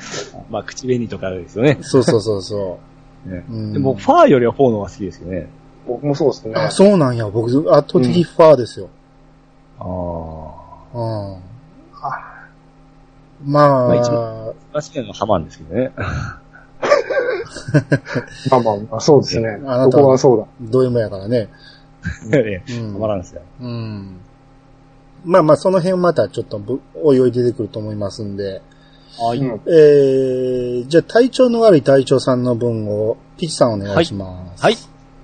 [0.50, 1.78] まあ、口紅とかですよね。
[1.82, 2.78] そうそうそうそ
[3.26, 3.52] ねう。
[3.52, 5.48] うん、でも、ファーよりはフォーの方が好きですけどね。
[5.86, 6.54] 僕もそうですね。
[6.54, 7.28] あ、そうなんや。
[7.28, 8.88] 僕、圧倒的ファーですよ。
[9.80, 9.84] あ
[10.94, 10.98] あ。
[10.98, 11.48] うん。
[13.44, 14.02] まあ、まあ一
[14.72, 15.92] 確かにハマんですけどね。
[18.50, 19.48] まあまあまあ、そうですね。
[19.66, 20.46] あなたはそうだ。
[20.60, 21.48] ド M やからね。
[22.26, 23.42] ねうんハマらんですよ。
[23.60, 24.20] うん。
[25.24, 28.62] まあまあ、その辺またちょっとぶおいおい出てくると思いますんで。
[29.20, 34.62] ああ、いえー、じゃあ体調の悪い隊長さんの分を、ピチさんお願いします。
[34.62, 34.76] はい。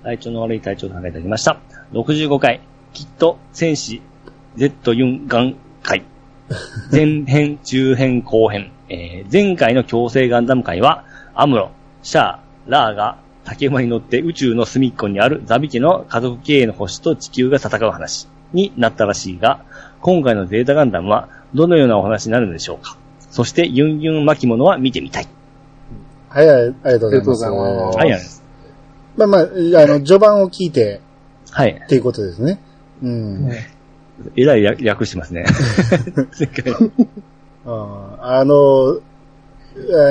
[0.02, 1.59] 体調の悪い体調と考えていただきました。
[1.92, 2.61] 65回、
[2.92, 4.02] きっと戦士
[4.57, 6.02] Z ユンガン回。
[6.92, 8.70] 前編、中編、後編。
[8.88, 11.04] えー前回の強制ガンダム回は、
[11.35, 11.70] アムロ、
[12.02, 19.64] シャー、ラーが竹馬に乗って宇宙の隅っこにあるザビ家の家族経営の星と地球が戦う話になったらしいが、
[20.00, 22.96] 今回のゼータガンダムはどのようなお話になるのでしょうか？
[23.35, 25.27] そしてユンユン巻物は見てみたい。
[26.29, 27.47] はい、ありがとうございます。
[27.47, 28.44] ありがとうございますます。
[29.16, 29.47] まあまあ、あ
[29.88, 31.01] の、序盤を聞いて
[31.51, 31.83] はい。
[31.85, 32.61] っていうことですね。
[33.03, 33.51] うん。
[34.37, 35.47] えらい略略してますね。
[37.66, 39.01] あ あの、あ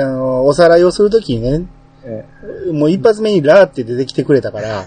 [0.04, 1.64] の、おさらいをするときにね、
[2.04, 2.26] え
[2.72, 4.84] もう一発目にラーって出てきてくれたから、うん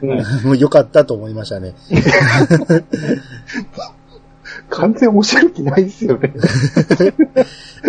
[0.44, 1.74] もう良かったと思いましたね。
[4.70, 6.32] 完全面白気ないですよね。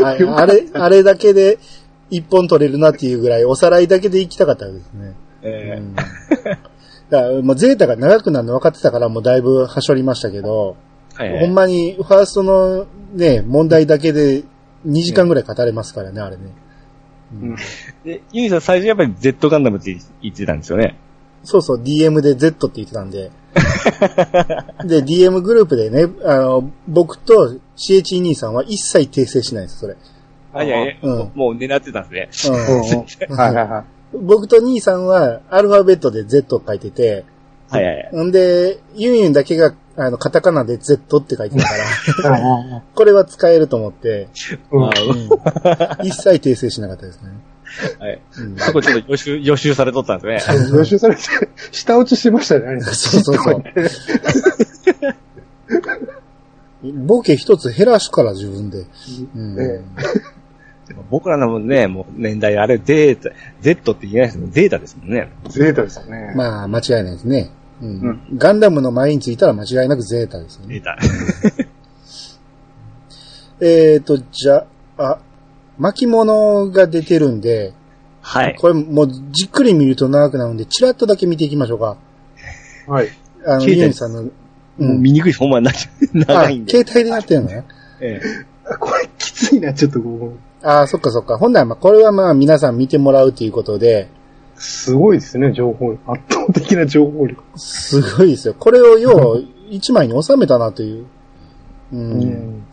[0.03, 1.57] あ あれ、あれだけで
[2.09, 5.13] 一本取れるなっていうぐらい、おさらいだけで行きたかったですね。
[5.41, 5.95] えうん
[7.09, 10.77] だから、まあ、ゼータが長くなるの分かってたからもうだいぶはしょりましたけど、
[11.15, 14.43] はいはいほんまにファーストのね、問題だけで
[14.87, 16.43] 2時間ぐらい語れますからね、あれね。
[17.33, 17.55] うん
[18.05, 20.97] で、ユニさん最初やっぱり Z ガンダムって言ってたんですよね。
[21.43, 23.31] そうそう、DM で Z って言ってたんで。
[24.85, 29.95] で、DM グループでね、あの、僕と CH 兄さんは一切訂正しないです、それ。
[30.53, 32.57] あ、いやいや、うんもうもう狙ってたんですね。
[32.57, 34.17] ううん はいはいはい。
[34.17, 37.25] ん、僕と兄さんはアルファベットで Z を書いてて、
[37.69, 38.25] はいはいはい。
[38.25, 44.27] んで、ユンユンだけが、あの、カタカナで Z って書いてたから、あ これは使えると思って、
[44.71, 44.89] うん
[46.03, 47.29] 一切訂正しなかったですね。
[47.99, 48.21] はい。
[48.37, 50.77] うんそこちょっと予習、 予習されとったんですね。
[50.77, 51.21] 予習されて、
[51.71, 53.63] 下打ちしてましたね、何そうそうそう。
[56.93, 58.85] ボケ一つ減らすから自分で。
[61.11, 63.29] 僕らのね、もう年代あれ、ゼータ、
[63.61, 65.31] Z って言えないですけど、ゼータですもんね。
[65.47, 66.33] ゼータですよね。
[66.35, 67.51] まあ、間違いないですね。
[67.81, 70.75] うんガンダムの前についたら間違いなくゼータですよね。
[70.75, 70.97] ゼータ。
[73.61, 74.65] えーと、じゃ
[74.97, 75.19] あ、
[75.79, 77.73] 巻物が出てるんで、
[78.21, 78.55] はい。
[78.59, 81.97] これもうじっくり見ると長くなるんで、チラッとだけ見ていきましょうか。
[82.87, 83.07] はい。
[83.45, 84.31] あの、携帯ユンさんの、うも
[84.77, 86.71] うん見にくい、ほんまになっちゃう長あ、いんで。
[86.71, 87.47] 携帯でやってるの？
[87.47, 87.65] ね。
[88.01, 91.37] ええこれきついな、ちょっとこああ、そっかそっか。
[91.37, 94.09] ほんなら、まあ、これはまあ、皆さん見てもらうということで、
[94.57, 94.61] う。
[94.61, 95.97] すごいですね、情報量。
[96.05, 97.35] 圧倒的な情報量。
[97.55, 98.53] すごいですよ。
[98.53, 101.05] これをよう、一枚に収めたなという。
[101.93, 102.63] うん。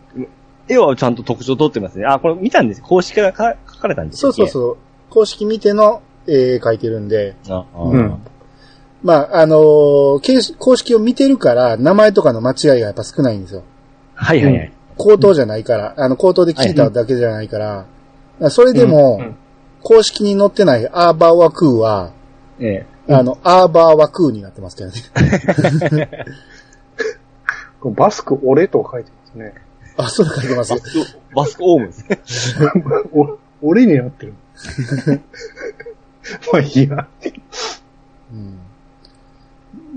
[0.69, 2.05] 絵はちゃんと特徴取ってますね。
[2.05, 2.81] あ、これ見たんです。
[2.81, 4.77] 公式からか書かれたんですそうそうそう。
[5.09, 7.53] 公式見ての絵描いてるんで、う。
[7.53, 8.21] ああうん
[9.03, 13.63] まあ、あのー形公式を見てるから、名前とかの間違いがやっぱ少ないんですよ。
[14.15, 14.71] はいはいはい。
[14.97, 17.85] 口頭じゃないから、あの、口頭で聞いただけじゃないから、
[18.49, 19.35] それでも、うん
[19.87, 22.11] 公式に載ってないアーバーワクーは、
[22.59, 26.09] えあの、アーバーワクーになってますけどね。
[27.95, 29.53] バスク俺と書いてますね。
[29.97, 30.77] あ、それ書いてますえ。
[30.77, 30.85] バ。
[30.85, 32.21] スク、バスクオウムですね。
[33.13, 33.37] お
[33.69, 34.33] 俺になってる。
[36.51, 37.07] まあいいや。
[38.31, 38.59] うん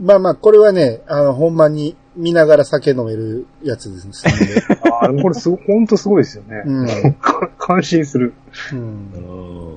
[0.03, 4.63] まあまあ、これはね、あの、ほんまに見ながら酒飲めるやつですんで。
[4.91, 6.63] ああ、これすご、ほんとすごいですよね。
[6.65, 8.33] うん か感心する。
[8.73, 8.83] うんう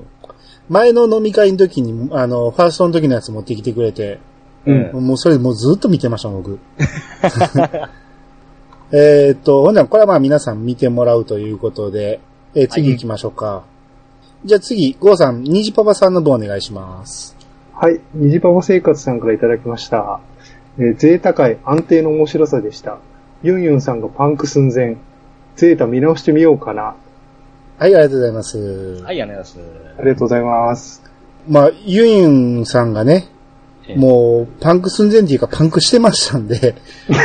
[0.66, 4.18] 前の飲み会の時に、あの、ファーストの時のやつ持ってきてくれて、
[4.64, 6.58] うんもうそれもうずっと見てました、僕。
[8.92, 12.20] えーっと、ほんならこれはまあ皆さん見てもらうということで、
[12.54, 13.64] えー次行きましょうか。
[14.44, 17.36] じゃあ次、ゴーさん、ニジパパさんの分お願いします。
[17.72, 18.00] はい。
[18.14, 20.20] 虹パパ生活さんからいただきました。
[20.78, 22.98] えーゼータ界安定の面白さでした。
[23.42, 24.96] ユンユンさんがパンク寸前。
[25.56, 26.82] ゼータ見直してみようかな。
[26.82, 26.94] は
[27.80, 28.58] い、ありがとうございます。
[29.02, 29.92] はい、ありがとうございます。
[29.98, 31.02] ありがとうございます。
[31.48, 32.28] まあ、ユンユ
[32.60, 33.33] ンさんがね、ええ
[33.96, 36.74] もう、パンク寸前っていうか、パンクしてましたんで、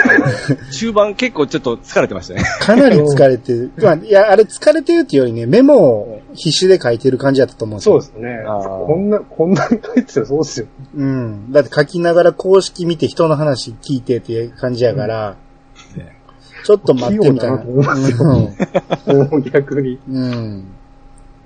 [0.72, 2.44] 中盤結構ちょっと疲れてましたね。
[2.60, 3.72] かなり疲れてる。
[3.82, 8.02] まあ、いや、あれ疲れてるっていうよりね、メモを必死で書いてる感じだったと思うんですよ。
[8.02, 8.44] そうですね。
[8.46, 10.66] こんな、こんなに書いてたらそうですよ。
[10.96, 11.52] うん。
[11.52, 15.38] だって書きながら公式見て人の話聞いてっていう感じやから、
[15.96, 16.20] ね
[16.66, 17.58] ちょっと待ってみたいな。
[17.60, 18.24] 器用だなと思います
[19.34, 19.98] もう逆に。
[20.10, 20.66] うん。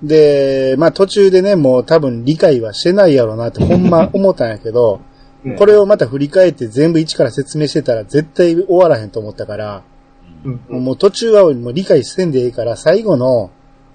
[0.03, 5.13] うんで、まあ途中でね、もう多分理解はしてないやろうなってほんま 思ったんやけど、うん
[5.57, 9.83] これをまた振り返って全部一から説明してたら絶対終わらへんと思ったから、
[10.45, 13.51] うんもう途中はもう理解せんでいいから、最後の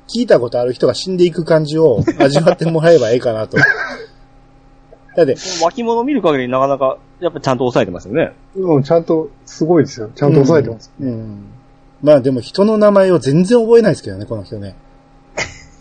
[0.08, 3.56] 聞いたことある人が死んでいく感じを味わってもらえばいいかなと。
[5.16, 8.32] だって、脇物見る限りなかなか、やっぱちゃんと抑えてますよね。
[8.54, 10.10] うん、ちゃんと、すごいですよ。
[10.14, 10.92] ちゃんと抑えてます。
[11.00, 11.08] うん。
[11.08, 11.44] うん
[12.00, 14.76] まあでも人の名前を全然覚えないですけどね、この人ね。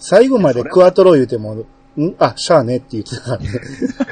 [0.09, 1.65] 最後までクワトロ言うても、ん
[2.17, 3.49] あ、シャーねって言ってたからね。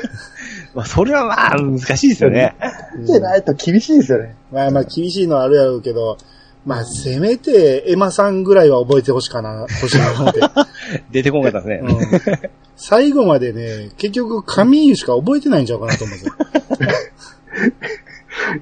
[0.76, 2.54] まあ、それはまあ、難しいですよね。
[2.98, 4.36] 見てないと厳しいですよね。
[4.52, 6.18] まあまあ厳しいのはあるやろうけど、
[6.66, 10.42] まあせめてエマさんぐらいは覚えてほしいかな、欲しいなと思って。
[11.12, 11.88] 出てこなかったですね。
[11.88, 16.36] うん最後までね、結局、神湯しか覚えてないんちゃうかなと思うんですよ。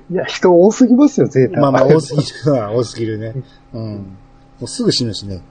[0.11, 1.59] いや、人多すぎますよ、ゼータ。
[1.59, 3.33] まあまあ、多すぎるのは多すぎるね。
[3.73, 3.81] うん。
[4.59, 5.41] もうすぐ死ぬしね。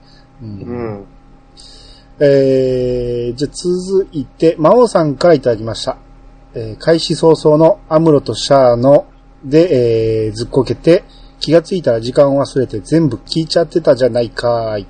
[0.41, 0.45] う。
[0.45, 1.05] うんん。
[2.19, 5.97] えー、じゃあ続いて、魔王さんからいただきました。
[6.53, 9.07] えー開始早々のアムロとシャアの
[9.43, 11.03] で、えーずっこけて、
[11.39, 14.87] 気がついたら時間を忘れて全部聞いちゃってたじゃないかーい。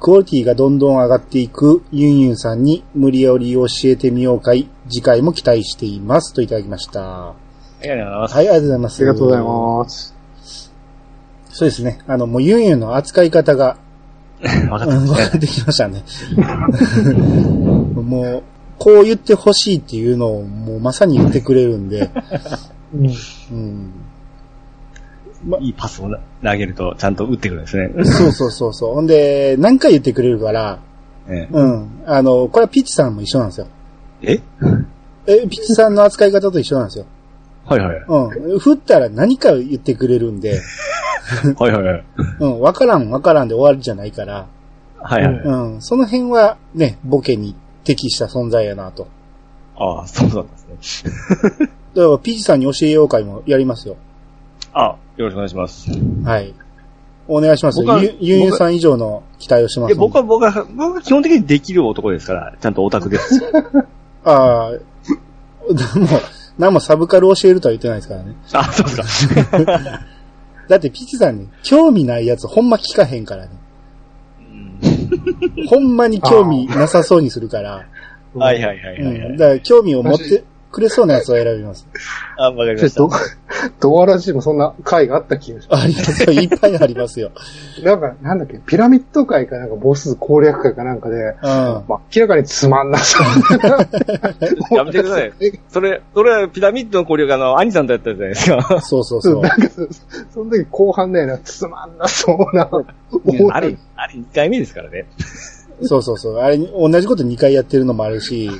[0.00, 4.68] クオリティがどんどん上がっていくユンユンさんに無理やり教えてみようかい。
[4.90, 6.34] 次回も期待しています。
[6.34, 7.00] といただきました。
[7.00, 7.34] は
[7.80, 8.34] ありがとうございます。
[8.34, 9.00] い、ありがとうございます。
[9.00, 10.14] ありがとうございます。
[11.54, 12.00] そうですね。
[12.08, 13.78] あの、もうユンユンの扱い方が、
[14.44, 14.86] 分か
[15.36, 16.04] ってきましたね。
[17.94, 18.42] もう、
[18.78, 22.10] こう言ってほしいっていうのを、もうまさに言ってくれるんで、
[22.92, 23.06] うん。
[23.06, 23.92] うん。
[25.60, 26.08] いいパスを
[26.42, 27.90] 投げると、ちゃんと打ってくるんですね。
[28.04, 28.94] そうそうそうそう。
[28.94, 30.78] ほんで、何回言ってくれるから、
[31.28, 32.02] えうん。
[32.06, 33.66] あの、これはピッチさんも一緒なんですよ。
[34.22, 34.40] え？
[35.26, 37.06] え、ピッチさんの扱い方と一緒なんですよ。
[37.66, 38.04] はいはい。
[38.06, 38.58] うん。
[38.58, 40.60] 振ったら何か言ってくれるんで、
[41.58, 42.04] はいはいはい。
[42.40, 42.60] うん。
[42.60, 44.46] わからんわからんで終わりじゃないから、
[45.00, 45.34] はいはい。
[45.34, 45.82] うん。
[45.82, 49.06] その辺はね、ボケに適した存在やなと。
[49.76, 51.12] ああ、そうだったんですね。
[51.94, 53.96] だから、ピッチさんに教えよう会もやりますよ。
[54.72, 55.90] あ、よろしくお願いします。
[56.24, 56.54] はい。
[57.26, 57.80] お願いします。
[57.80, 63.40] ゆ、ゆんゆんさん以上の期待をしてますえ、僕は、僕は、僕は基本的にできる男ですから、ちゃんとオタクです。
[64.24, 66.08] ああ、でも、
[66.58, 68.34] 何もサブカル教えるとは言ってないですからね。
[68.52, 70.00] あ、そうですか。
[70.68, 73.50] だってピッチさんね、興味ないやつほんま聞かへんからね。
[74.40, 77.86] うん ほんまに興味なさそうにするから。
[78.34, 79.30] はいはいはいはいはい。
[79.30, 79.36] うん。
[79.36, 81.86] だから興味を持ってくれそうなやつを選びます。
[82.36, 83.10] あ、わかりましたちょっ。
[83.10, 83.16] と、
[83.80, 86.32] ドアラジもそんな回があった気がしまありますよ。
[86.32, 87.30] いっぱいありますよ。
[87.76, 87.82] す。
[87.84, 91.34] なんか、なんだっけ、ピラミッド会かなんか、ボス攻略会かなんかで、うん。
[91.42, 94.74] まあ、明らかにつまんなそう。
[94.74, 95.32] やめてください。
[95.68, 98.80] それ、それはピラミッドの交流があの、兄さんとやったじゃないですか。
[98.80, 99.42] そうそうそう。
[99.42, 99.86] なんかそ、
[100.34, 102.68] その時後半ね、つまんなそうな、
[103.52, 105.06] あれ、あれ2回目ですからね。
[105.86, 106.36] そうそうそう。
[106.38, 108.46] あれ、同じこと2回やってるのもあるし。
[108.46, 108.50] い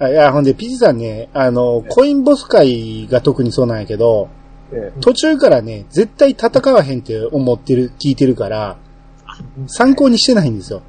[0.00, 4.28] や、ほんで、ピチさんね、あの、コインボス会が特にそうなんやけど、
[4.72, 8.76] え途中からね、絶対戦わへんって思ってる、聞いてるから、
[9.66, 10.82] 参考にしてないんですよ。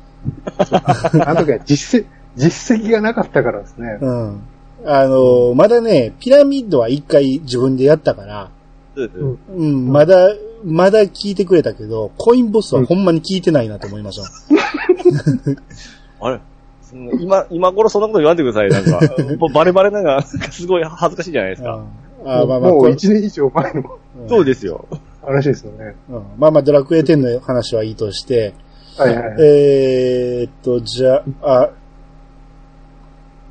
[0.60, 3.98] え あの時は実績、実績がなかったからですね。
[4.02, 4.42] うん。
[4.86, 8.50] あの、まだね、ピラミッドは一回自分でやったから、
[8.96, 10.30] うんうん、まだ、
[10.64, 14.28] まだ聞いてくれたけど、コインボスはほんまに聞いてないなと思いました。
[16.22, 16.40] あれ？
[17.20, 18.70] 今、今頃そんなこと言わんでください。
[18.70, 19.00] なんか、
[19.40, 21.76] も うバレバレなんか、すごい恥ずかしいじゃないですか。
[21.76, 21.84] うん
[22.26, 24.88] あまあまあ、もうこれ1年以上前のうんそうですよ。
[25.22, 25.96] 話ですよね。
[26.10, 28.54] うんまあまあ、ドラクエ10の話はいいとして、
[28.98, 29.38] はいはいはい。
[29.42, 31.70] えーっと、じゃあ、あ、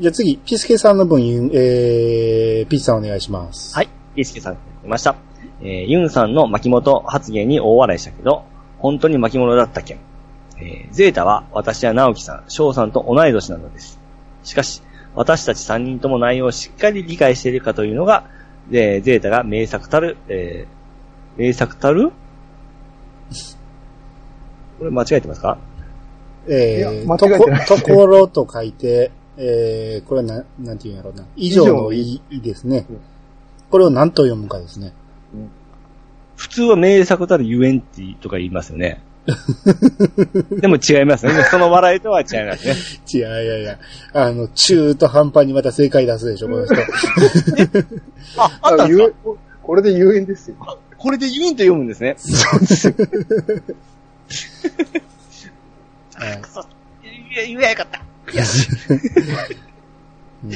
[0.01, 3.75] じゃあ次、ピスケさんの分、えー、ピッチさんお願いします。
[3.75, 3.89] はい。
[4.17, 5.17] イースケさん、来ました。
[5.61, 8.45] えー、ユンさんの巻物発言に大笑いしたけど、
[8.79, 9.99] 本当に巻物だったけん。
[10.59, 13.99] えー、ゼータは私や直樹さん、翔さんと同い年なのです。
[14.43, 14.83] しかし、
[15.15, 18.25] 私たち3人とも内容をしっかり理解しているかというのが、
[18.71, 22.13] えーゼータが名作たる、えー、名作たる？
[24.79, 25.59] これ間違えてますか？
[26.49, 31.25] えいやー、間とこ違えてない、ところと書いて、えー、これはな、なんていうんやろうな。
[31.37, 33.01] 以上のいいですねうん。
[33.71, 34.93] これを何と読むかですね。
[36.37, 39.01] 普通は名作たるゆえんってとか言いますよね。
[40.61, 41.33] でも違いますね。
[41.51, 42.75] その笑いとは違いますね。
[43.15, 43.79] いやいやいや、
[44.13, 46.75] あの、中途半端にまた正解出すでしょ、この人。
[48.37, 49.05] あ、あったんですか？
[49.05, 49.13] ゆえ
[49.63, 50.57] これで有縁ですよ。
[50.99, 52.15] これでユンと読むんですね。
[52.19, 52.95] そうですよ。
[57.03, 58.39] 言え、言えばよかった。
[58.39, 58.69] よし。
[60.45, 60.53] うん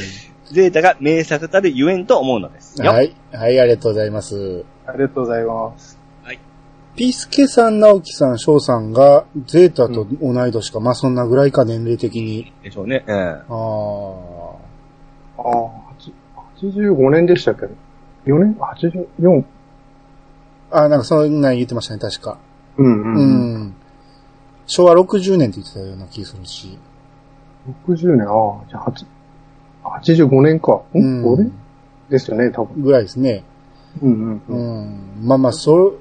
[0.53, 2.93] ゼータが名作たるゆえんと思うのですよ。
[2.93, 3.13] はい。
[3.33, 4.65] はい、ありがとうございます。
[4.87, 5.99] ありがとうございます。
[6.95, 12.51] ピースケさん、直樹さん、翔さんが、ゼータと同い年か、まあそんなぐらいか、年齢的に。
[12.63, 13.05] でしょうね。
[13.07, 13.15] うん。
[13.15, 13.35] あ
[15.37, 15.43] あ。
[15.43, 15.95] ああ、
[16.59, 17.67] 85年でしたけ？
[17.67, 17.75] ど。
[18.25, 19.45] 4年 ?84?
[20.71, 22.39] あ、なんかそんなん言ってましたね、確か。
[22.79, 23.63] うんううん。
[23.65, 23.75] ん。
[24.67, 26.79] 昭和60年って言ってたような気がするし。
[27.87, 30.81] 60年、ああ、じゃあ8 85年か。
[30.95, 31.53] ん、うん ?5 年？
[32.09, 32.83] ですよね、多分。
[32.83, 33.45] ぐらいですね。
[34.03, 35.27] うんううんん。
[35.27, 35.99] まあまあ、そう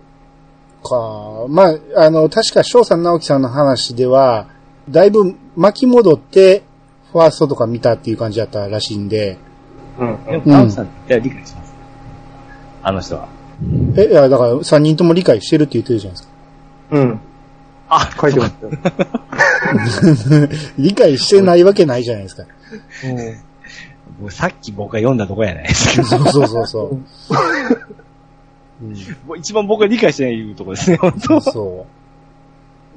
[0.83, 1.45] か。
[1.47, 4.47] まあ、あの、確か翔さん、直樹さんの話では、
[4.89, 6.63] だいぶ巻き戻って、
[7.11, 9.37] ファーストとか見たっていう感じだったらしいんで。
[9.97, 10.25] うん。
[10.25, 11.73] でも、パンさんって理解します。
[12.83, 13.27] あの人は。
[13.97, 16.35] え、いや、だから3人とも理解してるって言ってるじゃないですか。
[16.91, 17.19] うん。
[17.87, 18.69] あ、書いてますよ。
[20.77, 22.43] 理解してないわけないじゃないですか。
[22.43, 23.35] もう
[24.29, 26.05] さっき僕が読んだとこやないですか。
[26.05, 26.89] そうそうそうそう。
[28.81, 28.93] う ん
[29.27, 31.95] もう一番僕が理解してないとこですね、本当そう。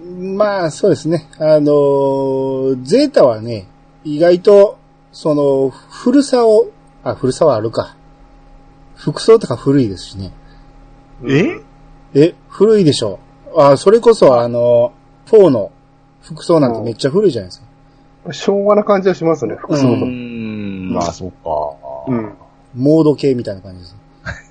[0.07, 1.29] まあ、そうですね。
[1.39, 3.67] あのーゼータはね、
[4.05, 4.79] 意外と、
[5.13, 6.69] その、古さを、
[7.03, 7.97] あ、古さはあるか。
[8.95, 10.33] 服装とか古いですしね。
[11.29, 11.61] え？
[12.15, 13.19] え、古いでしょ。
[13.57, 14.93] あ、それこそあの、
[15.27, 15.71] 4の
[16.23, 17.61] 服装なんてめっちゃ古いじゃないです
[18.25, 18.33] か。
[18.33, 20.07] 昭和な感じはしますね、服装うーと。
[20.89, 21.39] ん、まあ、そうか。
[22.09, 22.35] うん。
[22.75, 23.97] モード系みたいな感じです。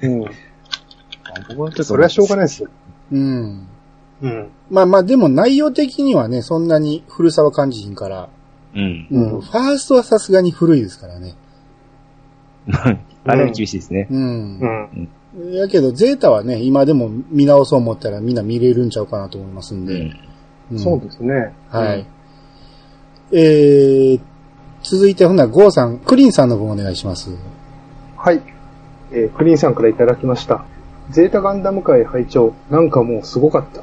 [0.04, 0.20] うん。
[1.50, 2.70] 僕はちょっとそれはしょうがないですよ。
[3.12, 3.68] うん。
[4.22, 4.50] うん。
[4.70, 8.30] まあまあ、でも内容的にはね、そんなに古さは感じひんから。
[8.74, 9.08] うん。
[9.12, 9.34] うん。
[9.36, 11.36] うんファーストはさすがに古いですからね。
[13.26, 14.08] あれは厳しいですね。
[14.10, 15.40] うんう。
[15.42, 15.54] ん。
[15.54, 19.94] やけど、ゼータはね、今でも見直そう思ったらみんな見れるんちゃうかなと思いますんで。
[19.94, 20.18] うん。
[20.72, 21.54] うんそうですね。
[21.70, 22.06] はい。
[23.32, 24.20] えー、
[24.84, 27.32] 続いてほんならゴーさん、クリーンさんの分お願いします。
[28.16, 28.42] はい。
[29.12, 30.66] えークリーンさんからいただきました。
[31.10, 33.82] ゼータガンダム界拝聴なんかもうすごかった。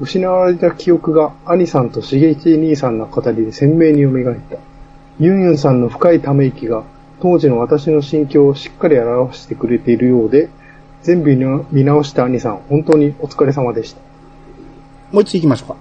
[0.00, 4.56] 失われた記憶が兄さんとしげいち兄さんの語りで鮮明に蘇った。
[5.18, 6.84] ユンユンさんの深いため息が
[7.20, 10.50] 当時の私の心境をしっかり表してくれているようで、
[11.02, 11.34] 全部
[11.70, 14.00] 見直した兄さん、本当にお疲れ様でした。
[15.12, 15.76] もう一つ行きましょうか。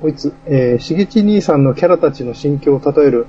[0.00, 3.26] こいつ、えー、しげち兄さんのキャラたちの心境を例える、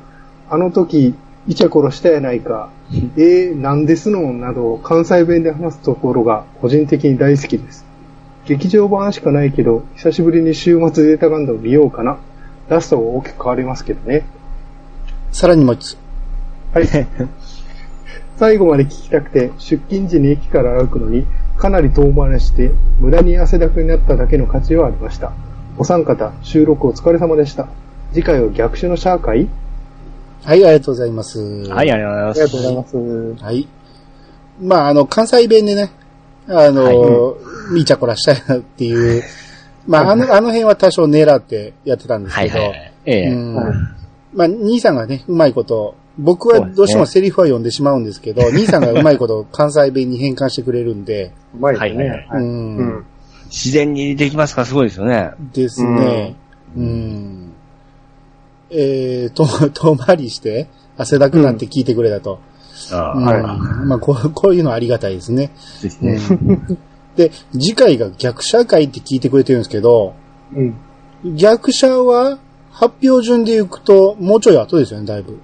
[0.49, 1.15] あの時、
[1.47, 2.69] イチャコロしたやないか、
[3.17, 4.33] えー、なんですの？
[4.33, 7.85] など、関西弁で話すところが個人的に大好きです。
[8.45, 12.17] 劇場版しかないけど、久しぶりに週末データガンダム見ようかな。
[12.69, 14.23] ラストが大きく変わりますけどね。
[15.31, 15.97] さらにもう一つ。
[16.73, 16.87] はい。
[18.37, 21.25] 最後まで聞きたくて、出勤時に駅から歩くのに、
[21.57, 25.31] かなり遠回りして、無駄に汗だくになっただけの価値はありました。
[25.77, 27.67] お三方、収録お疲れ様でした。
[28.13, 29.47] 次回は逆襲のシャー会？
[30.47, 31.39] はい、ありがとうございます。
[31.41, 32.39] はい、ありがとうございます。
[32.39, 33.43] ありがとうございます。
[33.43, 33.67] はい。
[34.61, 35.91] まあ、あの、関西弁でね、
[36.47, 37.35] あの、
[37.73, 39.23] みーちゃこらしたいなっていう、
[39.85, 42.93] まあ、あの、あの辺は多少狙ってやってたんですけど、はいはいはい。
[43.07, 43.27] ええ。
[43.27, 43.73] うんはい
[44.33, 51.97] まあ、兄さんがね、うまいこと、僕はどうしてもセリフは読んでしまうんですけど、 兄さんがうまいこと関西弁に変換してくれるんで、うまいですね。
[51.97, 53.05] はいはいうはいうんん。
[53.49, 55.31] 自然にできますからすごいですよね。
[55.53, 56.35] ですね。
[56.73, 57.51] うん。
[58.69, 62.39] えー、と、 遠回りして、汗だくなって聞いてくれたと。
[62.91, 65.51] あうんはいまあこう、こういうのありがたいですね。
[65.81, 66.19] ですね。
[66.29, 66.77] うん
[67.15, 70.13] で、次回が逆者会って聞いてくれてるんですけど、
[70.55, 70.75] うん。
[71.35, 72.37] 逆者は
[72.71, 75.39] 発表順で行くと、もうちょい後ですよね、だいぶ。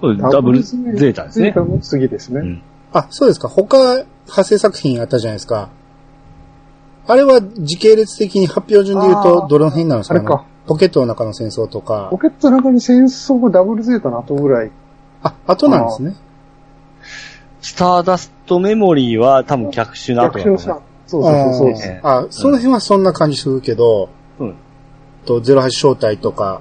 [0.00, 1.54] そうダブルゼータですねゼー。
[1.54, 2.40] タの次ですね。
[2.40, 3.48] うんあ、そうですか。
[3.48, 5.70] 他、派生作品あったじゃないですか。
[7.06, 12.18] あれは時系列的に発表順で言うあと、ーどの辺なんですかあれかのポケットの中の戦争とかポ。
[12.18, 14.70] ケットの中に戦争がダブルゼータの後ぐらい。
[15.22, 16.14] あ、後なんですね。
[17.60, 20.80] スターダストメモリーは多分逆襲の後逆襲のさ。
[21.06, 21.68] そうそうそうそう。
[21.68, 24.08] ですねあ、その辺はそんな感じするけど、
[24.38, 24.54] うん
[25.24, 26.60] と、08招待とか、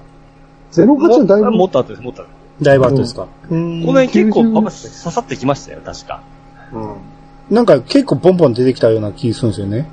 [0.72, 2.30] ゼロ八はだいぶ、ももっと後です、もっと後。
[2.62, 3.28] だいぶ後ですか？
[3.50, 6.22] うんこの辺結構90パパ刺さってきましたよ、確か。
[6.74, 7.56] うん。
[7.56, 9.88] なんか結構ポンポン出てきたような気するんですよね。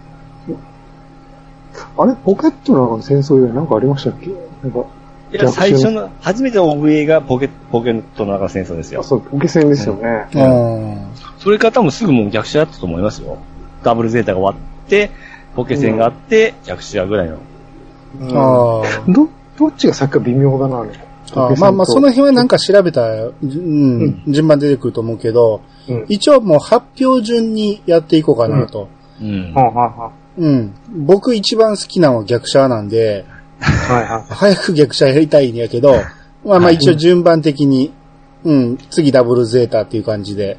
[1.96, 2.14] あれ？
[2.14, 4.30] ポケットの中の戦争以外なんかありましたっけ？
[4.62, 4.84] なんか、
[5.30, 9.00] いや、最初の、初めての OVA がポケポケットの中の戦争ですよ。
[9.00, 10.26] あそう、ポケ戦ですよね。
[10.34, 11.06] うん。
[11.38, 13.38] それから多分すぐもう逆襲だったと思いますよ。
[13.82, 15.10] ダブルゼータが終わって、
[15.54, 17.34] ポケ戦があって、逆襲やぐらいの。
[17.34, 17.40] うん
[18.30, 20.90] あーど、どっちが先か微妙だな、あれ
[21.34, 26.06] あーまあまあ、その辺はなんか調べたら、うん、順番出てくると思うけど、うん。
[26.08, 28.88] 一応もう発表順にやっていこうかなと。
[29.20, 29.62] うんは。
[29.62, 30.74] あ、はあはうん。
[31.06, 33.26] 僕一番好きなのは逆者なんで、
[33.60, 34.22] あ、はいはい。
[34.28, 35.96] 早く逆者やりたいんやけど、
[36.44, 37.92] まあまあ一応順番的に、
[38.44, 40.58] うん、次ダブルゼータっていう感じで、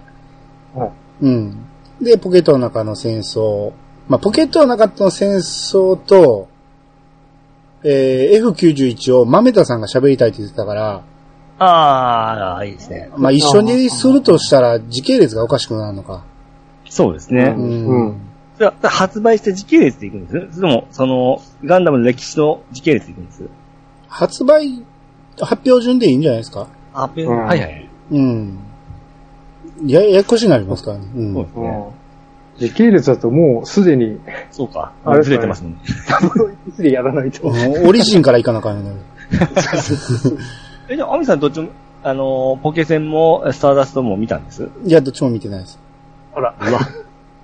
[0.76, 1.66] はいうん。
[2.02, 3.72] で、ポケットの中の戦争。
[4.08, 6.48] まあ、ポケットの中の戦争と、
[7.84, 11.04] えー、F91 を豆田さんが喋りたいって言ってたから、
[11.60, 13.10] ああ、いいですね。
[13.18, 16.24] まあ一緒にするとしたら時系列がおかしくなるのか。
[16.90, 17.54] そうですね。
[17.58, 17.88] うん。
[17.88, 18.29] うん
[18.84, 23.44] 発売して時系列でいくんですそれとも、その、ガンダムの歴史の時系列でいくんです
[24.08, 24.84] 発売、
[25.40, 26.68] 発表順でいいんじゃないですか？
[26.94, 27.90] あ、ペン、うんはいはい。
[28.12, 28.60] うん。
[29.86, 31.06] や、ややこしになりますからね。
[31.16, 31.34] うん。
[31.34, 31.68] そうですね。
[31.70, 32.68] うん。
[32.68, 34.20] 時系列だともうすでに
[34.52, 34.92] そうか。
[35.06, 35.80] あれずれてますもんね。
[36.10, 37.48] ダブル1でやらないと。
[37.48, 38.92] うんオリジンからいかなあかんよね。
[40.90, 41.70] え、じゃあ、アミさんどっちも、
[42.04, 44.68] あのー、ポケセンも、スターダストも見たんです？
[44.86, 45.80] いや、どっちも見てないです。
[46.32, 46.54] ほら。
[46.60, 46.80] うわ。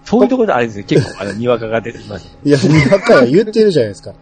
[0.06, 2.38] そういうところであれですね、結構、あの、にわかが出てきましたね。
[2.44, 4.14] いや、にわかは言ってるじゃないですか。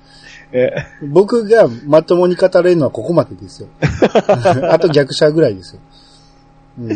[0.53, 0.71] え
[1.01, 3.67] 僕がまともに語れるのはここまでですよ。
[4.69, 5.81] あと逆者ぐらいですよ。
[6.79, 6.87] うん。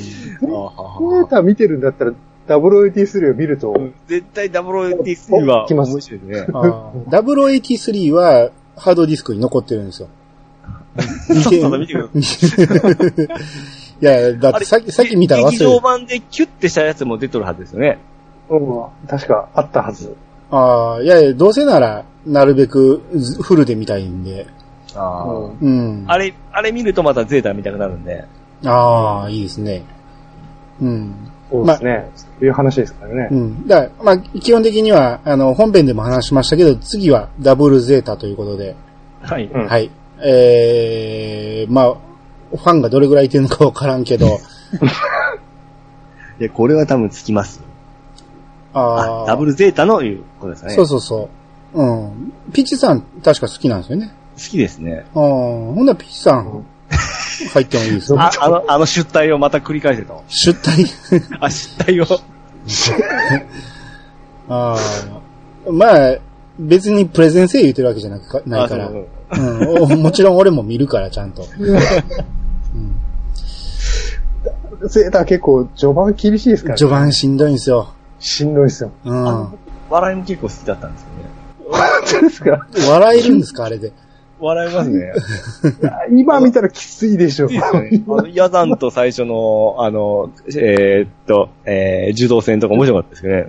[0.42, 2.14] コメーター見てるんだったら、
[2.48, 3.76] WAT3 を見ると、
[4.08, 6.48] 絶対 WAT3 は来ます面白いですね。
[6.54, 10.08] あー0083はハードディスクに残ってるんですよ。
[11.28, 13.28] そうそう見てください。
[14.00, 15.72] いや、だってさっき、さっき見たら忘劇れる。
[15.78, 17.98] 場版でキュッてしたやつも出とるはずですよね。
[18.50, 20.16] うん、確かあったはず。
[20.50, 24.48] ああ、いやいや、どうせなら、なるべくずフルで見たいんで。
[24.96, 25.68] あうん
[26.00, 26.06] うん。
[26.08, 28.26] あれ、あれ見るとまたゼータ見たくなるんで。
[28.66, 29.84] ああ、いいですね。
[30.82, 31.14] うん。
[31.50, 32.10] そうですね。
[32.16, 33.36] そういう話ですからねう。
[33.36, 33.68] ん。
[33.68, 38.76] だから、まあ、基本的には、あの、本編でも話しましたけど、次はダブルゼータということで、
[39.22, 39.46] はい。
[39.46, 39.92] うんはい。
[40.20, 41.94] えー、まあ、
[42.52, 44.40] ファンがどれぐらいいてるのかわからんけど、
[46.40, 47.67] で、これは多分つきます。
[48.78, 50.76] ああ、ダブルゼータのいうことですかね。
[50.76, 51.30] そうそうそ
[51.74, 51.82] う。
[51.82, 52.34] うん。
[52.54, 54.14] ピッチさん、確か好きなんですよね。
[54.36, 55.06] 好きですね。
[55.16, 56.66] ああ、ほんならピッチさん、
[57.54, 58.20] 入ってもいいですよ。
[58.20, 60.24] あ、あの、あの出体をまた繰り返せと。
[60.28, 60.86] 出体
[61.40, 62.06] あ、出体を。
[64.50, 64.80] ああ。
[65.72, 66.18] まあ、
[66.60, 68.88] 別にプレゼン性言ってるわけじゃなくないから。
[68.88, 69.88] ううんお。
[69.98, 71.46] もちろん俺も見るから、ちゃんと。
[74.88, 76.78] ゼータ結構序盤厳しいですからね。
[76.78, 77.90] 序盤しんどいんですよ。
[78.20, 78.92] しんどいですよ。
[79.06, 79.48] うん。
[79.90, 81.14] 笑いも結構好きだったんですよね。
[81.70, 82.68] 本当ですか？
[82.90, 83.92] 笑えるんですか、あれで。
[84.40, 85.14] 笑いますね。
[86.16, 87.50] 今見たらきついでしょ。
[87.50, 93.48] いいヤザンと最初の、あの、えーっと、えー、柔道戦とか面白かったですけどね。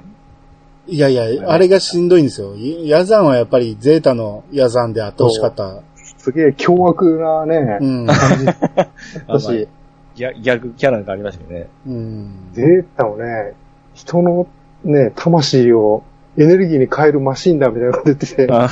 [0.87, 2.55] いやいや、あれがしんどいんですよ。
[2.57, 5.83] ヤザンはやっぱりゼータのヤザンであってほしかった。
[6.16, 8.07] すげえ凶悪なね、うん。
[8.07, 8.87] 感じだあ
[9.29, 9.69] まあし、
[10.16, 11.69] 逆逆キャラがありましたよね。
[11.87, 12.31] うん。
[12.55, 13.53] ゼータをね、
[13.93, 14.47] 人の
[14.91, 16.03] ね、魂を
[16.36, 18.68] エネルギーに変えるマシンだみたいなこと言ってて、あ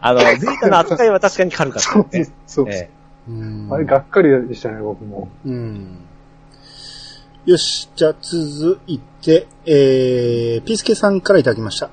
[0.00, 2.36] あの、 ゼータの扱いは確かに軽かったそうですね。
[2.46, 2.66] そう。
[2.68, 2.90] え
[3.26, 5.28] うんあれがっかりでしたね、僕も。
[5.46, 5.98] うん。
[7.46, 11.88] よし、じゃあ続いて、えー、ピースケさんからいただきました。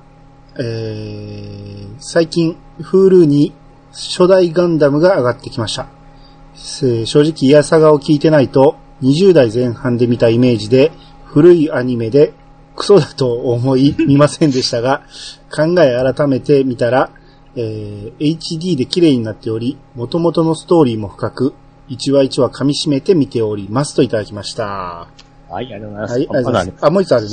[0.58, 3.54] えー、最近、Hulu に
[3.92, 5.86] 初代ガンダムが上がってきました。
[6.54, 10.92] えー正直、イヤサガを聞いてないと、20代前半で見たイメージで、
[11.24, 12.34] 古いアニメで
[12.76, 15.02] クソだと思い見ませんでしたが、
[15.54, 17.10] 考え改めて見たら、
[17.54, 21.54] えー HD で綺麗になっており、元々のストーリーも深く、
[21.90, 24.64] 1話1話噛み締めて見ておりますといただきました。
[24.64, 25.08] は
[25.50, 26.12] い、ありがとうございます。
[26.12, 26.86] い、ありがとうございます。
[26.86, 27.30] あ、もう一つあるね。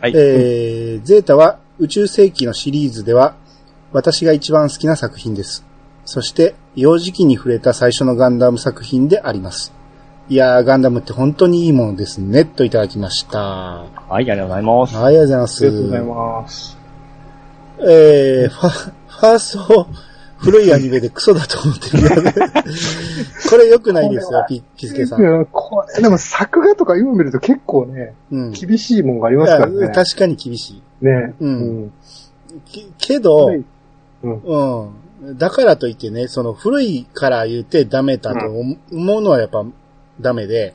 [0.00, 0.12] はい。
[0.14, 3.34] えー、ゼータは宇宙世紀のシリーズでは
[3.92, 5.64] 私が一番好きな作品です。
[6.04, 9.72] そして、幼児期に触れた最初のガンダム作品であります。
[10.30, 13.38] いやー、ガンダムって本当にいいものですね、といただきました。
[13.38, 14.94] ははい、ありがとうございます。
[14.94, 15.66] い、ありがとうございます。
[15.66, 16.78] ありがとうございます。
[17.80, 19.86] えー、ファ、ファースト、
[20.36, 22.08] 古いアニメでクソだと思ってる。
[23.50, 25.46] これ良くないですよ、ピピスケさん。
[25.50, 28.50] これでも作画とか今見ると結構ね、うん。
[28.52, 29.88] 厳しいもんがありますからね。
[29.88, 31.04] 確かに厳しい。
[31.04, 31.34] ね。
[31.40, 31.92] うん
[32.70, 33.64] けけど、はい
[34.22, 35.38] うん。
[35.38, 39.64] だからといってね、その古いから言ってダメだと思うのはやっぱ
[40.20, 40.74] ダメで、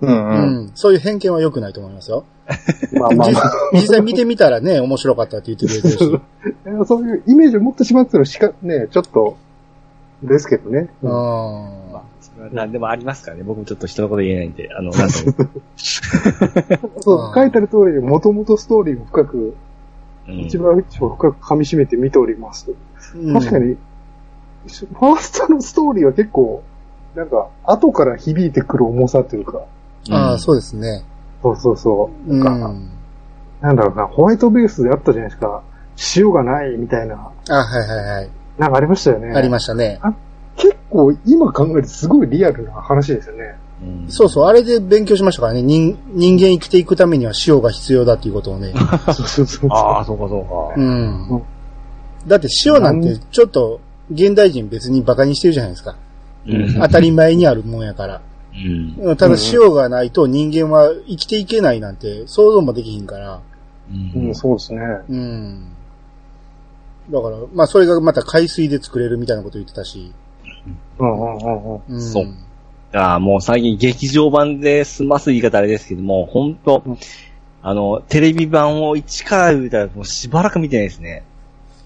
[0.00, 0.64] うんううん。
[0.66, 0.72] ん。
[0.74, 2.24] そういう偏見は良くないと思いますよ。
[2.92, 6.20] まあまあまあ実実際見てみたらね、面白かったって言ってくれてるし。
[6.86, 9.36] そういうイメージを持ってしまってるのしか、ね、ちょっと、
[10.22, 10.88] ですけどね。
[11.02, 11.10] うん。
[11.10, 13.42] まあ、それは何でもありますからね。
[13.44, 15.50] 僕もちょっと人のこと言えないんで、あの、 なんとも
[17.00, 19.54] そう、書いてある通り、もともとストーリーも深く、うん
[20.38, 22.72] 一番一番深く噛み締めて見ております。
[23.16, 26.62] うん確かに、ファーストのストーリーは結構、
[27.14, 29.64] なんか、後から響いてくる重さというか、
[30.10, 31.04] ああ、うそうですね。
[31.42, 32.34] そうそうそう。
[32.34, 32.90] うなんか、ん。
[33.60, 35.62] なんだろうな、ホワイトベースであったじゃないですか。
[36.16, 38.30] 塩がないみたいな、あ、はいはいはい。
[38.58, 39.32] なんかありましたよね。
[39.34, 40.00] ありましたね。
[40.56, 43.54] 結構今考えるとすごいリアルな話ですよね。
[43.84, 44.06] ん。
[44.08, 45.62] そうそう、あれで勉強しましたからね。
[45.62, 48.72] 人、人間生きていくためには塩が必要だっていうことをね。
[49.12, 49.70] そうそうそう。
[49.70, 50.74] ああ、そうかそうか。
[50.76, 51.42] うん。
[52.26, 55.96] だって塩なんてちょっと現代人別に馬鹿にしてるじゃないですか。
[56.46, 58.22] うん当たり前にあるもんやから。
[58.52, 58.94] うん。
[58.98, 63.40] うんただ塩がないと人間は生きていけないなんて想像もできひんから。
[63.90, 64.80] うんうん、そうですね。
[65.08, 65.68] うん。
[67.10, 70.12] だから、まあそれがまた海水で作れるみたいなこと言ってたし。
[70.98, 71.82] うんうんうんうん。
[71.88, 72.26] うん、そう
[72.94, 76.98] ああ、もう最近劇場版で済ます言い方あれですけども、本当うん
[77.64, 81.22] あの、テレビ版を一から見たらもうしばらく見てないですね。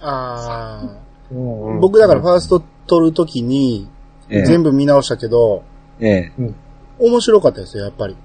[0.01, 1.35] ああ、
[1.81, 3.89] 僕だからファースト撮るときに
[4.29, 5.63] ええ全部見直したけど、
[6.01, 6.33] ええ。
[6.99, 8.17] 面白かったですよ、やっぱり。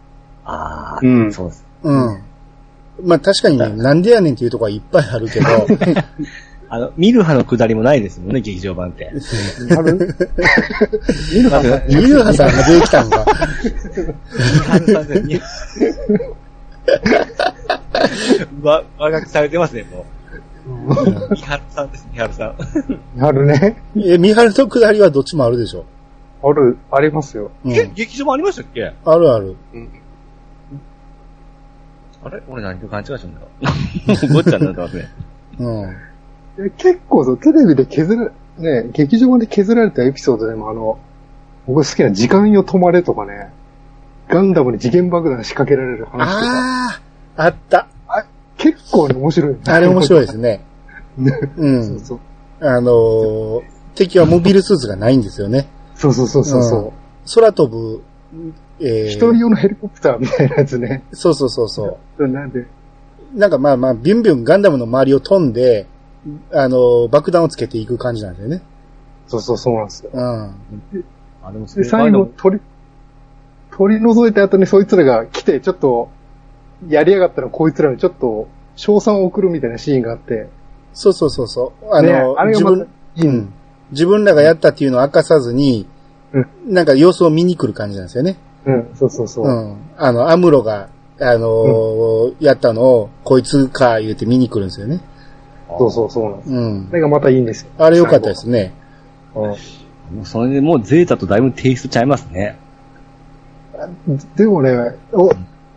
[0.46, 1.66] ああ、うんそうです。
[1.84, 2.24] うん。
[3.04, 5.46] まあ確かにね、なんでやねんっていうとこはいっぱいあるけど、
[6.70, 9.12] あの、見る派の下りもないですもんね、劇場版って。
[9.78, 10.16] ある
[11.34, 13.26] 見るはずないミルハさんが出てきたんか。
[13.26, 13.72] ミ
[14.60, 15.22] ハルさんです。
[15.24, 15.42] ミ
[18.64, 20.21] わ、若くされてますね、もう。
[20.66, 21.92] ミハルさん。
[21.92, 23.24] です、ミハルさん。
[23.24, 23.82] あるね。
[23.96, 25.86] え、ミハルと下りはどっちもあるでしょ。
[26.44, 27.52] ある、ありますよ。
[27.64, 27.72] うん。
[27.74, 29.56] え、劇場版ありましたっけあるある。
[29.74, 29.90] うん。
[32.24, 33.34] あれ俺何と勘違いしたん。
[33.34, 33.48] だろ
[34.30, 34.34] う。
[34.34, 35.10] ごっちゃになってますね。
[35.60, 36.72] うん。
[36.78, 41.00] 結構そう、テレビで削ら、ね、劇場版で削られたエピソードでもあの、
[41.66, 43.50] 僕好きな時間よ止まれとかね、
[44.28, 47.02] ガンダムに次元爆弾仕掛けられる話とか、あ
[47.38, 47.88] あ、あった。
[48.62, 50.62] 結構ね、面白い、あれ面白いですね。
[51.18, 51.40] ね。
[51.58, 51.88] うん。
[51.88, 52.20] そうそう。
[52.68, 53.62] あのー
[53.94, 55.68] 敵はモビルスーツがないんですよね。
[55.96, 56.94] そうそうそうそうそう。
[57.36, 58.02] 空飛ぶ、
[58.80, 61.04] えー、一人用のヘリコプターみたいなやつね。
[61.12, 62.68] そうそうそうそなんで、う。
[63.36, 65.88] なんかまあまあ、ビュンビュンガンダムの周りを飛んで、
[66.54, 68.62] あのー爆弾をつけていく感じなんですよね。
[69.28, 70.12] そうそうそうなんですよ。
[70.14, 70.56] うん。
[71.44, 72.62] あ、でもそで、れ最後、取り、
[73.72, 76.10] 取り除いた後にそいつらが来て、ちょっと、
[76.88, 80.48] やりやがったらこいつらにちょっと、賞賛を送るみたいなシーンがあって、
[80.94, 81.94] そうそうそうそう。
[81.94, 83.54] あのねーあれがまた自分、うん。
[83.92, 85.88] 自分らがやったっていうのを明かさずに、
[86.34, 88.38] うんなんか様子を見に来る感じなんですよね。
[88.66, 89.46] うん、そうそうそう。
[89.46, 89.78] うん。
[89.98, 95.02] あの、アムロが、あのーやったのを、こいつか言うて見に来るんですよね。
[95.78, 96.50] そうそうそうなんです。
[96.52, 96.96] うんそ。
[96.96, 97.72] れがまたいいんですよ。
[97.78, 98.74] あれ良かったですね。
[99.36, 99.56] うん
[100.12, 102.58] もうそれでもうゼータとだいぶテイストちゃいますね。
[104.36, 104.72] でもね、
[105.14, 105.32] お、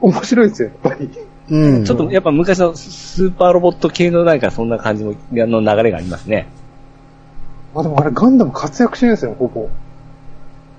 [0.05, 1.11] 面白いですよ、やっぱり。
[1.51, 1.85] うん。
[1.85, 6.47] ちょっとやっぱ昔のスーパーロボット系のなんかそんな感じのの流れがありますね。
[7.75, 9.71] まあでもあれガンダム活躍しないですよ、ここ。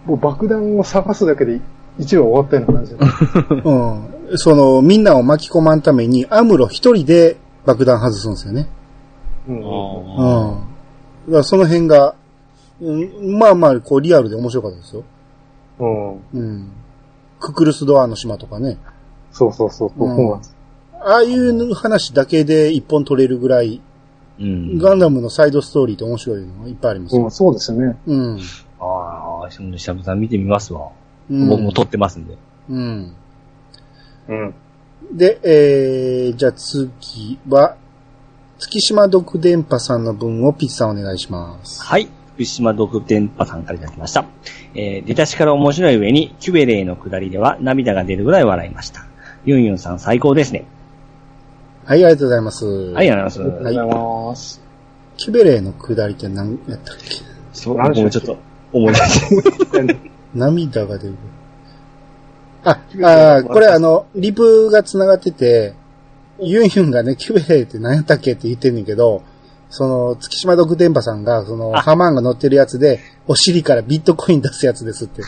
[0.06, 1.60] もう爆弾を探すだけで
[1.98, 3.00] 一話終わったような感じで。
[4.30, 4.38] うん。
[4.38, 8.68] その、みんなを巻き込まんために、アムロ一人で爆弾外すんですよね。
[9.48, 9.56] うん。
[9.56, 9.62] うん。
[9.62, 12.16] だからその辺が、
[12.80, 15.04] うん、まあまあ、こう、リアルで面白かったですよ。
[15.80, 16.40] うん。
[16.40, 16.72] うん。
[17.40, 18.78] ククルスドアの島とかね。
[19.36, 19.92] そうそうそう。
[19.98, 20.56] そううんなんです。
[21.02, 23.82] ああいう話だけで一本取れるぐらい、
[24.40, 24.78] うん。
[24.78, 27.32] ガンダムのサイドストーリーって面白いのがいっぱいありますようん、。
[27.32, 27.98] そうですよね。
[28.08, 28.40] うん。
[28.80, 30.90] ああ、しゃぶさん見てみますわ。
[31.30, 32.38] うん僕も撮ってますんで。
[32.70, 33.14] うん。
[34.30, 34.54] うん。
[35.12, 37.76] で、えー、じゃあ次は、
[38.58, 41.84] 月島独電波さんの分をピッチさんお願いします。
[41.84, 42.08] はい。
[42.36, 44.26] 福島独電波さんからいただきました。
[44.74, 49.06] えー、出だしから面白い上に、キュベレーの下りでは涙が出るぐらい笑いました。
[49.46, 50.66] ユンユンさん最高ですね。
[51.86, 52.66] はい、ありがとうございます。
[52.66, 53.68] はい、ありがとうございます。
[53.68, 54.62] ありがとうございます。
[55.18, 57.16] キュベレーの下りって何やったっけ？
[57.54, 58.38] そう、何でしたっけ僕もちょっと
[58.74, 60.12] 思い出して。
[60.34, 61.16] 涙が出る。
[62.64, 65.76] あ、あーこれあの、リプが繋がってて、
[66.40, 69.22] ユンユンがね、キュベレーって何やったっけって言ってんねんけど、
[69.70, 75.22] その、月島独電波さんが、その、あハマーンが乗ってるやつで、お尻からビットコイン出すやつですって。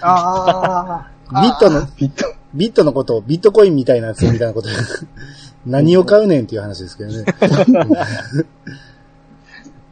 [0.00, 1.42] ああ。
[1.42, 2.35] ビットの、ビット。
[2.56, 4.74] ビットのことをビットコインみたいなやつみたいなことで
[5.66, 7.24] 何を買うねんっていう話ですけどね。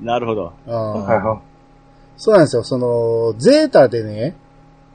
[0.01, 0.53] なるほど。
[0.67, 1.41] あーはいは
[2.17, 2.63] そうなんですよ。
[2.63, 4.37] その、ゼータでね、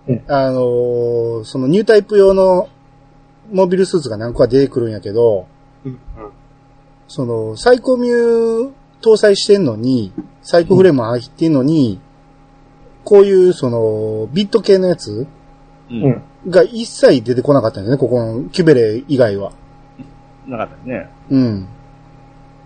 [0.08, 2.70] うんあのーそのニュータイプ用の
[3.52, 5.48] モビルスーツが何個か出てくるんやけど、
[5.86, 5.90] い。
[5.90, 5.98] うん。
[7.08, 12.00] その、サイコミュー搭載してんのに、サイコフレーム入ってんのに、
[13.04, 15.28] こういうその、ビット系のやつ
[15.90, 16.24] ううん。
[16.48, 16.52] ん。
[16.52, 19.52] が一切出てこなかったんですね、ここのキュベレ以外は。
[20.48, 21.10] なかったですね。
[21.30, 21.68] うん。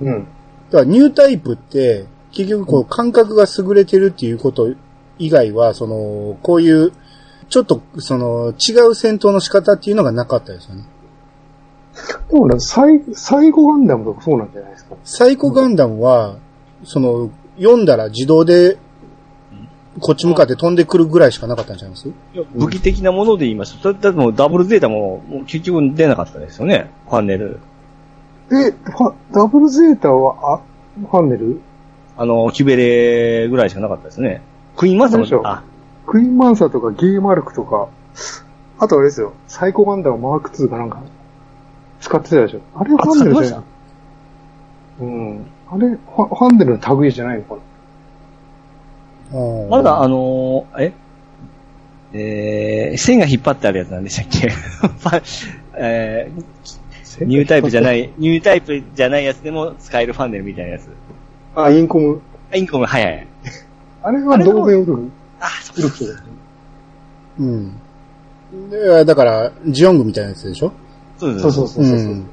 [0.01, 0.27] うん。
[0.69, 4.73] だからニュータイプって、結局こう感覚が優れてるっていうこと
[5.19, 6.91] 以外は、その、こういう、
[7.49, 10.83] ちょっと、その、違う戦闘の仕方っていうのがなかったですよね。
[12.31, 14.95] でもね、サイ、サイゴガンダムとかそうなんじゃないですか？
[15.03, 16.37] サイコガンダムは、
[16.83, 18.77] その、読んだら自動で、
[19.99, 22.09] こっち向かって飛んでくるぐらいしかなかったんちゃいます？
[22.55, 27.59] 武器的なもので言いますと、それだってもうダブルゼータももう結局出なかったですよね、ファンネル。
[28.51, 30.61] え、ファダブルゼータは、あ、
[30.99, 31.61] ファンネル？
[32.17, 34.41] あの、キュベレぐらいしかなかったですね。
[34.75, 35.63] クイーンマスターも、あ、
[36.07, 37.87] クイーンマンサーとかゲーマルクとか、
[38.79, 41.01] あとあれですよ、サイコガンダムマーク2かなんか、
[42.01, 42.61] 使ってたでしょ。
[42.75, 43.65] あれファンネルじゃない
[45.01, 45.45] うん。
[45.69, 47.55] あれ、ファファンネルの類じゃないのかな？
[47.55, 47.72] うん
[49.69, 50.93] まだあのーえ？
[52.15, 54.51] えー、線が引っ張ってあるやつなんでしたっけ？
[55.75, 60.87] えー、ニュータイプじゃない、ニュータイプじゃないやつでも使えるファンネルみたいなやつ。
[61.55, 62.21] あ、インコム。
[62.51, 63.27] あインコム、はいはい。
[64.03, 65.09] あれは同盟を取る。
[65.39, 66.23] あ、そうウルフトだよね。
[67.39, 68.69] うん。
[68.69, 70.71] でだから、ジオングみたいなやつでしょ？
[71.17, 71.97] そうそうそうそうそう。
[71.97, 72.27] ん。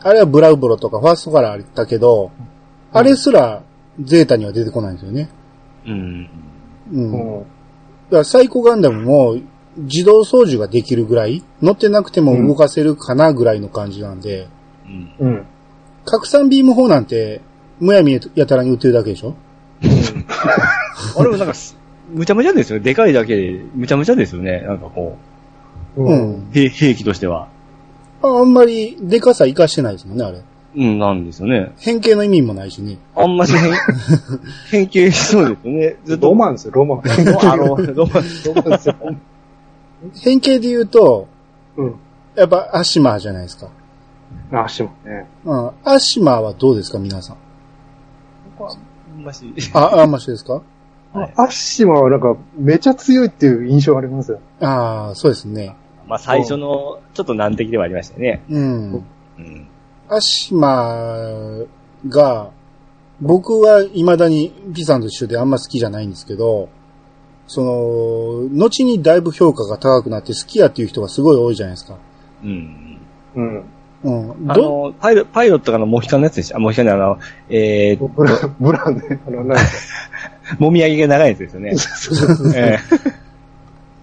[0.00, 2.30] あれはブラウブロとかファーストからあったけど、
[2.92, 3.62] あれすら
[4.02, 5.30] ゼータには出てこないんですよね。
[5.88, 6.28] うん。
[6.92, 7.12] うん。
[7.12, 7.42] だうん。
[7.42, 7.46] か
[8.10, 9.36] らサイコガンダムも
[9.76, 14.48] 自動操縦ができるぐらい、乗ってなくても動かせるかなぐらいの感じなんで、
[14.86, 15.12] うん。
[15.18, 15.46] うん。
[16.04, 17.40] 拡散ビーム砲なんて、
[17.80, 19.34] むやみやたらに売ってるだけでしょ？
[21.16, 21.76] あれもなんかす、
[22.10, 22.84] むちゃむちゃですよね。
[22.84, 24.62] でかいだけで、むちゃむちゃですよね。
[24.62, 25.16] なんかこ
[25.96, 26.02] う。
[26.02, 27.48] うん兵兵器としては。
[28.22, 30.42] ああんまりデカさ活かしてないですもんね、あれ。
[30.78, 31.72] うん、なんですよね。
[31.78, 32.98] 変形の意味もないしね。
[33.16, 33.72] あんまし変、
[34.70, 35.96] 変形しそうですよね。
[36.04, 36.28] ずっと。
[36.28, 37.02] ロマンですよ、ロマン。
[37.42, 37.94] あの、ロマン。
[37.94, 38.94] ロマンですよ。
[40.22, 41.26] 変形で言うと、
[41.76, 41.94] うん。
[42.36, 43.68] やっぱアシマーじゃないですか。
[44.52, 45.26] あ、足もね。
[45.44, 45.70] うん。
[45.82, 47.36] アシマーはどうですか、皆さん？
[48.60, 49.52] あんまし。
[49.74, 50.62] あ、あんましですか？
[51.12, 54.40] はいアッシマはなんか、めちゃ強いっていう印象ありますよ。
[54.60, 55.74] ああ、そうですね。
[56.06, 58.42] まあ最初の、ちょっと難敵ではありましたね。
[58.50, 59.04] うん。
[59.38, 59.66] うん。
[60.08, 61.66] アシマー
[62.08, 62.50] が、
[63.20, 66.68] 僕は未だにピさんと一緒であんま好きじゃないんですけど、
[67.46, 71.96] その、後にだいぶ評価が高くなって好きやっていう人がすごい多いじゃないですか。
[72.44, 72.98] うん。
[73.34, 73.64] うん。
[74.04, 74.50] うん。
[74.50, 76.56] あど、の、パイロパイロットかのモヒカンのやつでした。
[76.56, 79.20] あ、モヒカンのあの、えー、 ブラン、ブランね。
[79.26, 79.62] あの、なんか、
[80.58, 81.74] もみあげが長いやつですよね。
[82.54, 82.78] え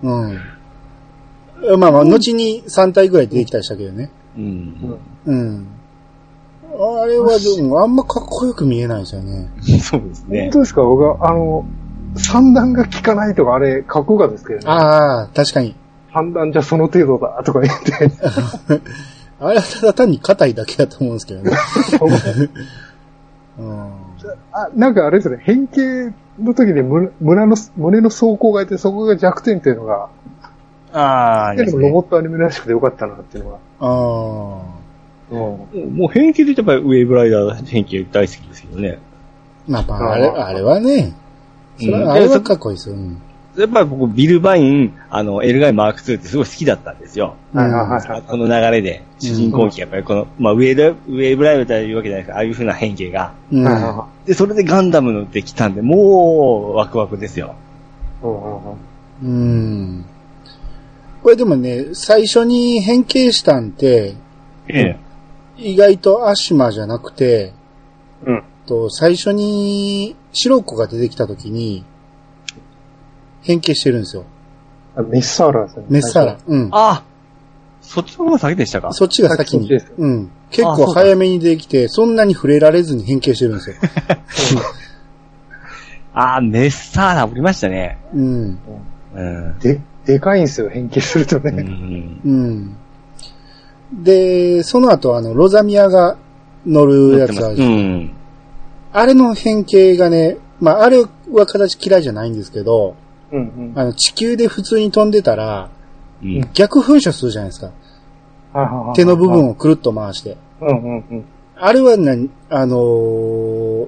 [0.03, 0.39] うん。
[1.79, 4.11] まあまあ、後に3体ぐらい出てきたりしたけどね。
[4.37, 4.99] ーうん。
[5.25, 5.67] うん。
[6.77, 9.47] あれはでも、あんまかっこよく見えないですよね。
[9.81, 10.51] そうですね本。
[10.51, 10.83] 当ですか？
[10.83, 11.65] 僕は、あの、
[12.15, 14.65] 三段が効かないとか、あれ、かっこよかったですけどね。
[14.67, 15.75] ああ、確かに。
[16.13, 17.91] 三段じゃその程度だ、とか言って。
[19.39, 21.51] あれはただ単に硬いだけだと思うんですけどね。
[23.59, 23.89] うん。
[24.53, 30.07] あ、なんかあれですね、変形の時に胸胸の、胸の走行がいて、そこが弱点っていうのが、
[30.93, 31.91] ああ、でもロますね。
[31.91, 33.57] ボットアニメらしくてよかったなっていうのが。
[33.57, 33.59] あ
[34.61, 34.84] あ。
[35.31, 35.95] うん。
[35.95, 38.99] もう変形で言ったらやっぱりウェーブライダー変形大好きですけどね。
[39.67, 41.13] まあまあ、あれ、あれはね、
[41.77, 42.95] それうんはあれはかっこいいですよ。
[42.95, 43.21] うん。
[43.57, 47.35] やっぱり僕、ビルバイン、あの、エルガイマーク2ってすごい好きだったんですよ。
[47.53, 48.21] はいはいはいはい。
[48.21, 53.33] この流れで、主人公機やっぱりこの、まあ、ウェーブ、ウェーブライダーというわけじゃないですか、ああいう風な変形が。
[53.51, 53.63] うん。
[53.63, 57.55] はいはいはで、それでガンダムのできたんで、もう、ワクワクですよ。
[58.21, 60.05] いうん。
[61.23, 64.15] これでもね、最初に変形したんて、
[64.67, 65.04] ええ。
[65.57, 67.53] 意外とアシマじゃなくて、
[68.25, 68.43] うん。
[68.65, 71.85] と最初に白子が出てきた時に、
[73.41, 74.25] 変形してるんですよ。
[74.95, 75.85] あメッサーラですね。
[75.89, 76.37] メッサーラ。
[76.45, 76.69] うん。
[76.71, 77.03] あ
[77.81, 78.91] そっちの方が先でしたか？
[78.93, 79.69] そっちが先に。
[79.97, 80.31] うん。
[80.49, 83.75] 結構早めにできて、そんなに触れられずに変形してるんですよ。
[86.13, 87.99] ああ、メッサーラおりましたね。
[88.13, 88.59] うん。
[89.13, 89.59] うん。
[89.59, 91.51] で、でかいんですよ、変形するとうね。
[91.51, 92.21] ん。
[92.25, 92.77] うん。
[94.03, 96.17] で、その後あの、ロザミアが
[96.65, 97.61] 乗るやつあるう。
[97.63, 98.11] ん。
[98.91, 102.95] あれの変形がね、まあ、あれは形嫌いじゃないんですけど、
[103.31, 103.79] うんうん。
[103.79, 105.69] あの、地球で普通に飛んでたら、
[106.23, 106.49] うん。
[106.53, 107.71] 逆噴射するじゃないですか。
[108.53, 110.37] はいはいはい手の部分をくるっと回して。
[110.61, 111.25] うんうんうん。
[111.57, 113.87] あれはね、あのー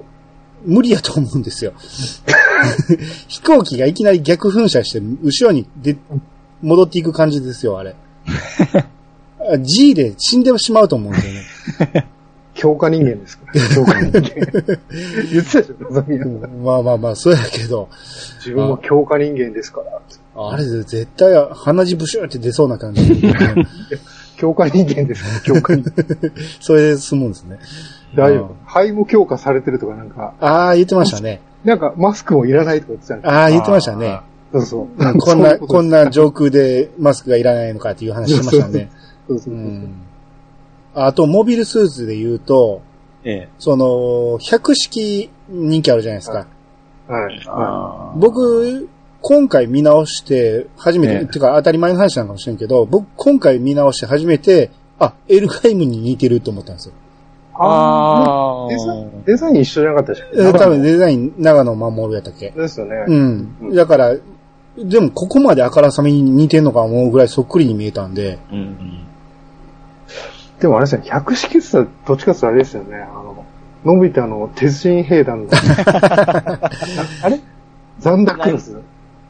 [0.64, 1.72] 無理やと思うんですよ。
[3.28, 5.96] 飛行機がいきなり逆噴射して、後ろにで
[6.62, 7.94] 戻っていく感じですよ、あれ。
[9.40, 11.32] あ G で死んでしまうと思うんですよ
[11.94, 12.06] ね。
[12.54, 13.46] 強化人間ですか？
[13.54, 13.60] ら。
[13.74, 14.20] 強化人間。
[15.30, 16.24] 言ってたでしょ、ゾミア
[16.64, 17.88] まあまあまあ、そうやけど、
[18.38, 20.00] 自分も強化人間ですから。
[20.50, 23.02] あれで絶対鼻血ブシューって出そうな感じ。
[24.36, 25.30] 強化人間ですか？
[25.34, 26.04] ら、強化人間。
[26.60, 27.58] それで済むんですね。
[28.16, 28.56] 大丈夫。
[28.66, 31.40] 肺も強化されてるとかなんか、ああ、言ってましたね。
[31.64, 34.20] なんかマスクもいらないとか言ってたああ、言ってましたね。
[34.52, 35.04] そうそう。
[35.04, 36.04] うんこんな、こんな。
[36.04, 38.90] な上空でマスクがいらないのかっていう話してましたね。
[39.28, 39.54] そうそうそう。
[39.54, 39.94] うん。
[40.94, 42.80] あと、モビルスーツで言うと、
[43.24, 43.48] ええ。
[43.58, 46.46] その、百式人気あるじゃないですか。
[47.08, 47.38] はい。
[47.46, 48.88] はあー僕、
[49.20, 56.94] 今回見直して、初めて、ええてか当たり前の話なのかもしれんけど、僕、今回見直して初めて、あ、エルガイムに似てると思ったんですよ。
[57.60, 62.50] あーデザイン、デザイン一緒じゃなかったでしょえー多分デザイン、長野守やったっけ？
[62.50, 62.94] ですよね。
[63.08, 63.56] うん。
[63.62, 64.14] うんだから、
[64.76, 69.07] でもここまであからさまに似てんのか思うぐらいそっくりに見えたんで、うんうん。
[70.60, 73.44] でもあれですよね、百式って言ったらどっちかってあれですよね、あの、
[73.84, 75.50] のび太の鉄人兵団の。
[77.22, 77.40] あれ？
[78.00, 78.76] ザンダックロス？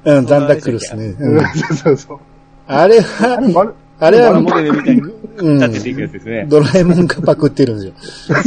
[0.05, 1.07] うん、ザンダックルスね。
[1.07, 2.19] うんそうそうそう。
[2.67, 6.47] あれあれ、は、あれは、モデルみたいてていくやつですね。
[6.49, 8.39] ドラえもんがパクってるんですよ。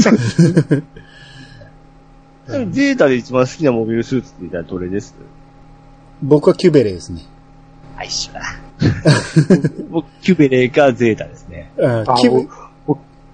[2.71, 5.15] ゼータで一番好きなモビルスーツって言ったらどれです？
[6.21, 7.21] 僕はキュベレーですね。
[7.97, 8.41] あ、一緒だ。
[9.89, 11.71] 僕、キュベレーかゼータですね。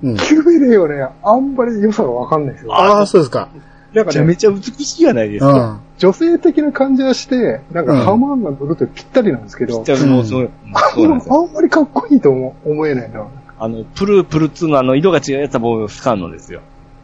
[0.03, 0.17] うん。
[0.17, 2.73] キュベレーはね、あんまり良さがわかんないですよ。
[2.73, 3.49] ああ、そうですか。
[3.93, 5.51] なんかね、めちゃめちゃ美しいじゃないですか。
[5.51, 5.79] うん。
[5.97, 13.25] 女性的な感じはして、なんかうんハマーンが乗るとぴったりなんですけど、じゃあもうそう、あんまりかっこいいと思思えないな。
[13.59, 16.61] あの、プルプル2のあの、色が違うやつは僕好かんのですよ。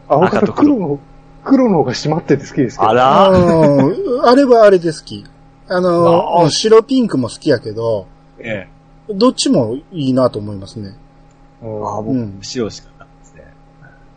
[0.08, 0.98] 青方赤と黒黒の、
[1.42, 2.90] 黒の方が締まってて好きですけど。
[2.90, 5.24] ああらのあれはあれで好き。
[5.66, 8.06] あのあー白ピンクも好きやけど、
[8.38, 8.68] え
[9.08, 9.14] え。
[9.14, 10.94] どっちもいいなと思いますね。
[11.64, 13.54] うんあ、僕うん、白しかなかったですね。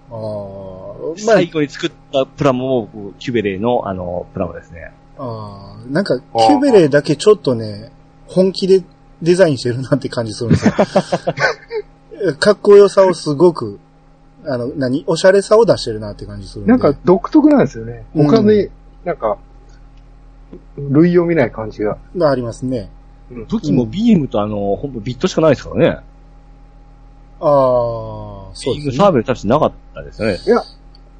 [0.09, 4.91] あーまあ最後に作ったプラモも僕、キュベレーのあの、プラモですね。
[5.17, 7.91] あーなんか、キュベレーだけちょっとね、
[8.27, 8.83] 本気で
[9.21, 10.73] デザインしてるなって感じするんですよ。
[12.39, 13.79] かっこよさをすごく、
[14.45, 15.03] あの、何？
[15.07, 16.71] おしゃれさを出してるなって感じするんで。
[16.71, 18.05] なんか独特なんですよね。
[18.15, 18.71] うん他で、
[19.05, 19.37] なんか、
[20.77, 21.97] 類を見ない感じが。
[22.15, 22.89] まあありますね。
[23.29, 25.99] 武器もビームとあの、ほんとビットしかないですからね。
[27.39, 28.93] ああ、そうですね。
[28.95, 30.39] サーベルタッチなかったですよね。
[30.45, 30.63] いや、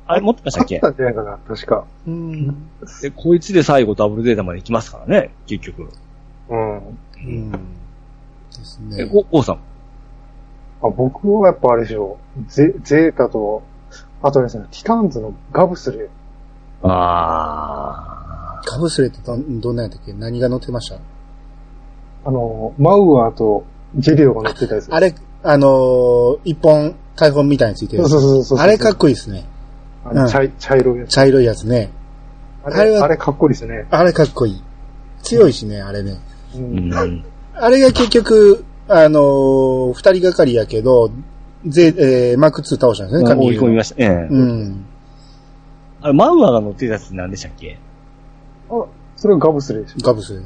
[0.08, 0.78] あれ持ってましたっけ？
[0.78, 1.86] あったんじゃないかな、確か。
[2.08, 2.48] うん。
[3.02, 5.90] で、こいつで最後ダブルデータまで行きますからね、結局。
[6.50, 6.78] うん。
[6.78, 7.52] うん。
[7.52, 7.60] で
[8.64, 9.06] すえ、ね。
[9.06, 9.56] ゴゴーさん。
[10.82, 12.44] あ僕はやっぱあれでしょう。
[12.48, 13.64] ゼ、ゼータと、
[14.22, 16.10] あとですね、ティターンズのガブスレ。
[16.84, 20.14] あカブスレってどん、どんなんやったっけ？
[20.14, 21.00] 何が乗ってました？
[22.26, 23.66] あの、マウアーと
[23.96, 24.94] ジェリオが乗ってたやつ。
[24.94, 25.16] あれ、
[25.50, 29.46] あのー一本、大本みたいについてるそうそうそうそうあれかっこいいですね。
[30.06, 31.10] うんあの茶い茶色いやつ。
[31.10, 31.90] 茶色いやつね。
[32.64, 33.88] あれ、あれはあれかっこいいですね。
[33.90, 34.64] あれかっこいい。
[35.24, 36.18] 強いしね、あれね。
[36.56, 36.60] う。
[36.60, 37.26] んん。
[37.54, 41.12] あれが結局、あのー二人がかりやけど、
[41.66, 43.96] ぜ、えー、マーク2倒したんですね、追い込みました。
[43.98, 44.28] ええ。
[44.30, 44.86] うん。
[46.02, 47.78] あれ、マウアーが乗ってたやつ何でしたっけ？
[48.70, 48.86] あ、
[49.16, 50.40] それがガブスレでしガブスレ。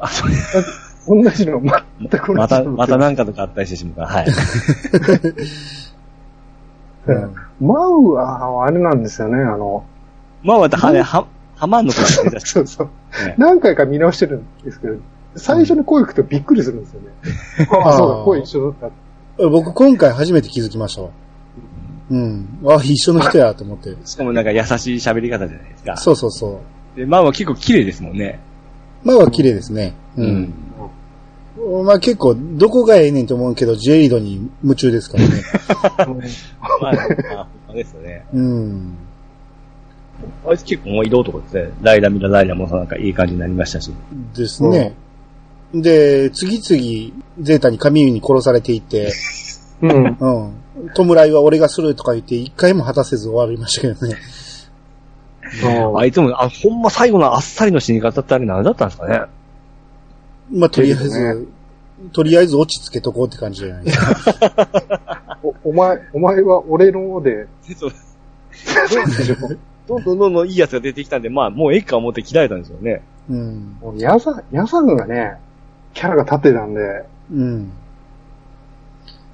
[0.00, 0.36] あ、それ、ょ。
[1.08, 1.70] 同じの、全
[2.08, 2.34] く同じの。
[2.34, 4.26] また、またなんかとかあったりしてしまうから、はい。
[7.08, 9.84] うんマウはあれなんですよね、あの、
[10.42, 12.06] まあまた、はね、は、はまんのとか。
[12.40, 12.90] そうそう。
[13.26, 14.96] ええ何回か見直してるんですけど、
[15.34, 17.08] 最初に声聞くとびっくりするんですよね。
[17.70, 18.90] ああ、そうだ、声一緒だっ
[19.38, 19.48] た。
[19.48, 21.10] 僕今回初めて気づきましたわ。
[22.10, 22.58] うん。
[22.66, 23.96] あ、一緒の人やと思って。
[24.06, 25.96] しかもなんか優しい喋り方じゃないですか。
[25.96, 26.60] そうそうそ
[26.96, 26.98] う。
[26.98, 28.40] で、マウアー結構綺麗ですもんね。
[29.04, 29.94] まあは綺麗ですね。
[30.16, 30.52] うん。
[31.84, 35.42] まあ結構、どこがええねんと思うけど、ジェリドに夢中ですからね。
[36.80, 38.24] まあ、まあ、まですよね。
[38.32, 38.96] うん。
[40.46, 41.70] あいつ結構もう移動とかですね。
[41.82, 43.92] ライダーミラライダーもなんかいい感じになりましたし。
[44.36, 44.94] ですね。
[45.74, 49.12] で、次々、ゼータに神に殺されていって、
[49.82, 50.16] うん。
[50.18, 50.54] うん。
[50.94, 54.16] 弔いは俺がするとか言って、一回も果たせず終わりましたけどね。
[55.96, 59.22] あいつも、あ、ほんま最後のあっさりの死に方ってあれ何だったんですかね。
[60.50, 61.48] まあ、とりあえず、
[62.12, 65.38] とりあえず落ち着けとこうって感じじゃないですか。
[65.42, 67.46] おお前、お前は俺ので、
[67.76, 69.36] そうでしょ
[69.88, 73.02] どんどんどんどんいいやつが出てきたんで、まあ、もうええか思って切られたんですよね。
[73.30, 73.76] うん。
[73.80, 75.36] もうヤザ、ヤザンがね、
[75.94, 76.80] キャラが立ってたんで、
[77.32, 77.72] うん。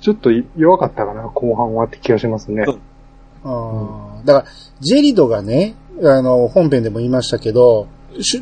[0.01, 2.65] ちょっと弱かったかな、後半はって気がしますね。
[3.43, 4.47] ああ、だから、
[4.81, 7.89] ジェリドがね、あの、本編でも言いましたけど、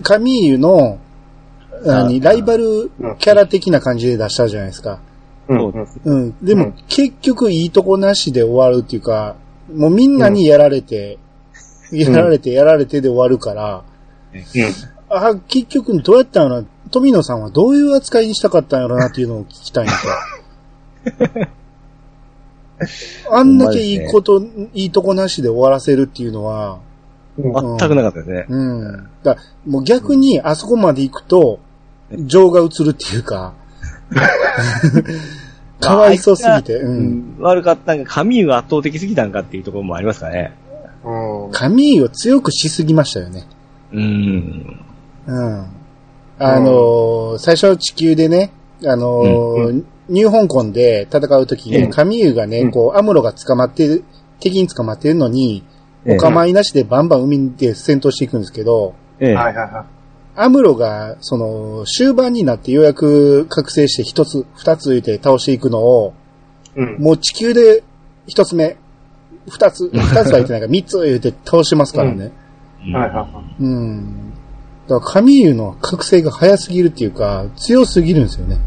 [0.03, 0.99] カミーユの、
[1.85, 5.01] 何、あライバルキャラ的な感じで出したじゃないですか。
[5.49, 5.73] うんそう
[6.05, 6.37] うんうん。
[6.45, 9.37] でも、うん結局いいとこなしで終わるっていうか、
[9.73, 11.19] もうみんなにやられて、
[11.91, 13.85] やられてやられてで終わるから、
[15.09, 20.13] あ、結局どうやったんやろな、富野さんはどういう扱いにしたかったんやろなっていうのを聞きたいんですよ。
[23.31, 24.43] あんだけいいこと、
[24.75, 26.83] いいとこなしで終わらせるっていうのは、うん
[27.57, 28.47] あ全くなかったですね。
[28.49, 29.09] うん。
[29.23, 31.61] だもう逆にあそこまで行くと、
[32.19, 33.55] 情が映るっていうか、
[35.81, 36.87] かわいそうすぎて、う。
[36.87, 37.37] うんん。
[37.41, 40.53] 悪かったんか、神優が圧倒的すぎたんかっていうところもありますからね。
[41.05, 41.51] うん。
[41.51, 43.45] カミーユを強くしすぎましたよね。
[43.93, 44.81] うん。
[45.27, 45.67] うん。
[46.39, 48.53] あのー最初地球でね、
[48.85, 54.05] あのーうんニュー香港で戦うときに、うんカミーユがね、うんこう、アムロが捕まってる、
[54.41, 55.65] 敵に捕まってるのに、
[56.05, 59.35] ええお構いなしでバンバン海で戦闘していくんですけど、ええ。
[59.35, 59.87] はいはいは
[60.35, 66.15] アムロが、その、終盤になってようやく覚醒して一つ、二つ言って倒していくのを、
[66.77, 66.81] い。
[66.81, 67.03] うん。
[67.03, 67.83] もう地球で
[68.27, 68.77] 一つ目、
[69.49, 72.33] 二つ、二つは言ってないから 三つ言って倒してますからね。
[72.87, 73.63] うんはいはいはい。
[73.63, 74.33] うん。
[74.89, 78.59] だから、カミーユの覚醒が早すぎるっていうか、強すぎるんですよね。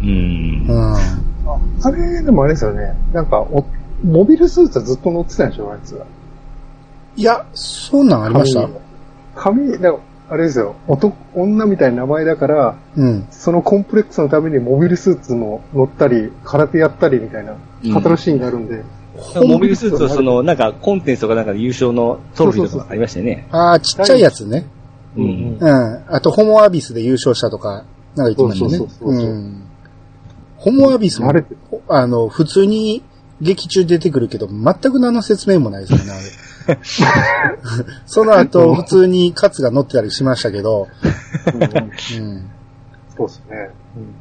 [0.00, 0.72] うんう。
[0.72, 0.94] ん。
[1.82, 2.94] あれ、でもあれですよね。
[3.12, 3.64] なんか、お
[4.04, 6.06] モビルスーツはずっと乗ってたんでしょ、あいつは。
[7.16, 8.68] いや、そんなんありました
[9.34, 10.76] 髪、髪なんかあれですよ。
[10.88, 13.26] 男、女みたいな名前だから、うん。
[13.30, 18.82] そのコンプレックスのためにモビルスーツも乗ったり、空手やったりみたいな、うん働くシーンがあるんで。
[19.46, 23.46] モビルスーツとその、なんか、コンテンツとかなんかで優勝のトロフィーとかありましたよね。
[23.50, 24.66] ああ、ちっちゃいやつね。
[25.16, 25.58] うん。
[25.60, 26.04] うん。
[26.08, 27.84] あと、ホモアビスで優勝したとか、
[28.16, 28.78] なんか言ってましたね。
[28.78, 29.62] そうそうそうそううん。
[30.56, 31.54] ホモアビスも慣れて、
[31.88, 33.02] あの、普通に
[33.42, 36.22] 劇中出てくるけど、全く何の説明もないですよね、あれ。
[38.06, 40.88] その後、普通にカツが乗ってたりしましたけど、
[41.54, 42.50] うん。
[43.16, 43.70] そうですね。
[43.96, 44.14] うん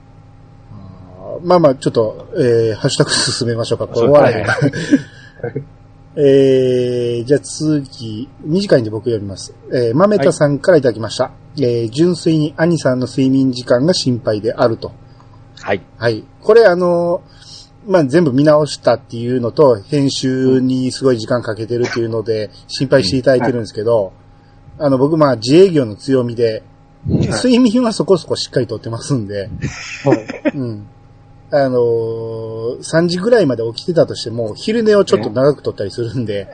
[1.44, 3.88] まあまあ、ちょっと、えー、ハッシュタグ進めましょうか。
[3.88, 4.46] これ終わらへん。
[4.46, 4.56] は
[6.16, 9.56] えー、じゃあ次、短いんで僕読みます。
[9.72, 11.32] えー、豆田さんからいただきました。
[11.58, 14.92] えー、純粋に兄さんの睡眠時間が心配であると。
[15.60, 15.82] はい。
[15.98, 16.24] はい。
[16.42, 17.24] これあの、
[17.86, 24.14] まあ、全部見直したっていうのと、編集にすごい時間かけてるっていうので、心配していただいてるんですけど、
[24.80, 26.64] あの、僕まあ、自営業の強みで、
[27.06, 29.50] 睡眠はそこそこしっかりとってますんで、
[30.06, 30.52] はい。
[30.56, 30.88] うん。
[31.56, 36.52] あのー、3時ぐらいまで起きてたとしても、昼寝をちょっと長くとったりするんで、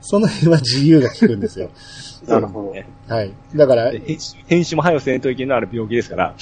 [0.00, 1.70] その辺は自由が利くんですよ。
[2.28, 3.14] なるほど。
[3.14, 3.32] はい。
[3.56, 6.34] だから、で編集編集も早よせんといけないある病気ですから。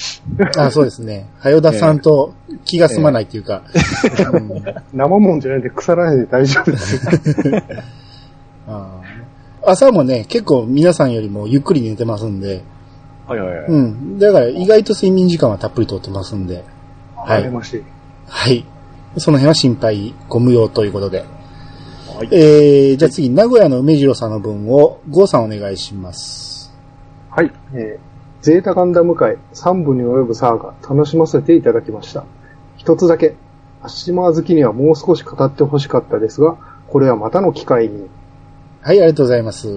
[0.57, 1.27] あそうですね。
[1.39, 3.63] はよださんと気が済まないっていうか、
[4.31, 4.63] うん
[4.93, 7.01] 生もんじゃないんで腐らないで大丈夫です。
[8.67, 12.63] あー朝もね、結構皆さんよりもゆっくり寝てますんで、
[13.27, 13.65] はいはいはい。
[13.67, 14.19] うん。
[14.19, 16.63] だから意外と睡眠時間はたっぷりとってますんで、
[17.25, 17.51] はい。
[18.27, 18.65] はい。
[19.17, 21.19] その辺は心配ご無用ということで。
[21.19, 26.73] はいえー、じゃあ次、名古屋の梅次郎さんの分を、ゴーさんお願いします。
[27.29, 27.51] はい。
[27.73, 32.23] えー、ゼータガンダム界3部に及ぶサーガ、楽しませていただきました。
[32.77, 33.35] 一つだけ、
[33.81, 36.57] 足島好きにはもう少し語ってほしかったですが、
[36.87, 38.07] これはまたの機会に。
[38.85, 39.67] はい、ありがとうございます。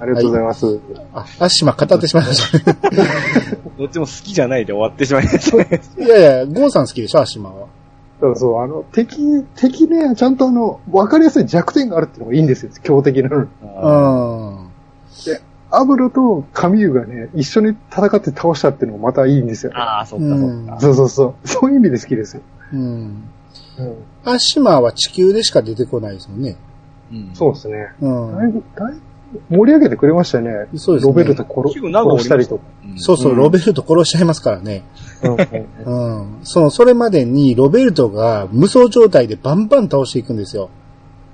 [0.00, 0.80] ありがとうございます。
[1.12, 2.78] あ、アッシマ語ってしまいましたね。
[3.78, 5.82] どっちも好きじゃないで終わってしまいましたね。
[5.98, 7.66] いやいや、ゴーさん好きでしょ、アッシマは。
[8.22, 13.48] そうそう、あの、敵、敵ね、ちゃんとあの、わかりやすい弱点があるっていうのがいいんですよ、強敵なのに。
[14.68, 14.70] ん。
[15.70, 19.72] アブロとカミューがね、一緒に戦って倒したっていうのもまたいいんですよ。
[19.74, 20.80] あー、そっうかそっんか。
[20.80, 21.48] そうそうそう。
[21.48, 22.42] そういう意味で好きですよ。
[22.72, 22.80] うん。
[23.78, 26.56] うん、アッシマは地球でしか出てこないですもんね。
[27.12, 27.92] うんそうですね。
[28.00, 28.36] うん。
[28.36, 29.00] だいぶ、だいぶ
[29.50, 30.68] 盛り上げてくれましたよね。
[30.76, 32.64] そうですねロベルト殺殺したりとか。
[32.84, 34.84] うんそうそう、うんロベルト殺しちゃいますからね。
[35.22, 36.40] うんうんうん。
[36.42, 40.68] その、それまでにロベルトが無双状態でバンバン倒していくんですよ。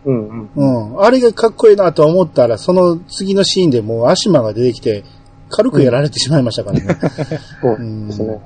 [0.04, 0.50] うんうん。
[0.54, 1.02] うん。
[1.02, 5.04] あれがかっこいいなと思ったら、その次のシーンでもうアシマが出てきて、
[5.50, 6.86] 軽くやられてしまいましたからね。
[7.60, 8.40] そううんですね。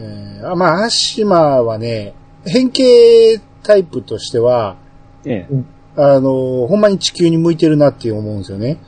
[0.00, 2.14] えーあまあ、アシマはね、
[2.44, 4.76] 変形タイプとしては、
[5.28, 5.62] ええ。
[5.96, 8.78] あの、ほんまに地球に向いてるなって思うんですよね。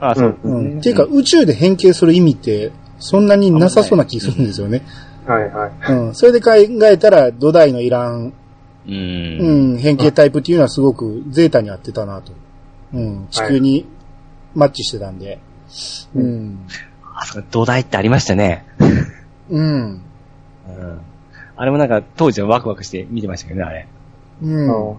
[0.00, 0.74] あー、そううね。
[0.76, 0.78] ん。
[0.78, 4.82] っていうか、宇宙で変形する意味って、そんなになさそうな気するんですよね。
[5.26, 5.92] はいはい。
[5.92, 6.14] うん。
[6.14, 6.52] それで考
[6.84, 8.32] えたら、土台のいらん、
[8.86, 8.90] う。
[8.90, 12.32] うんん、変形タイプっていうのはすごくゼータに合ってたなと。
[12.92, 13.28] うん。
[13.30, 13.86] 地球に
[14.54, 15.38] マッチしてたんで。
[16.14, 16.58] うん。
[17.14, 18.66] あそこ、土台ってありましたね。
[19.50, 20.02] うん。
[20.68, 21.00] うん。
[21.56, 23.86] あれもなんか、当時はワクワクして見てましたけどね、あれ。
[24.42, 24.96] うん。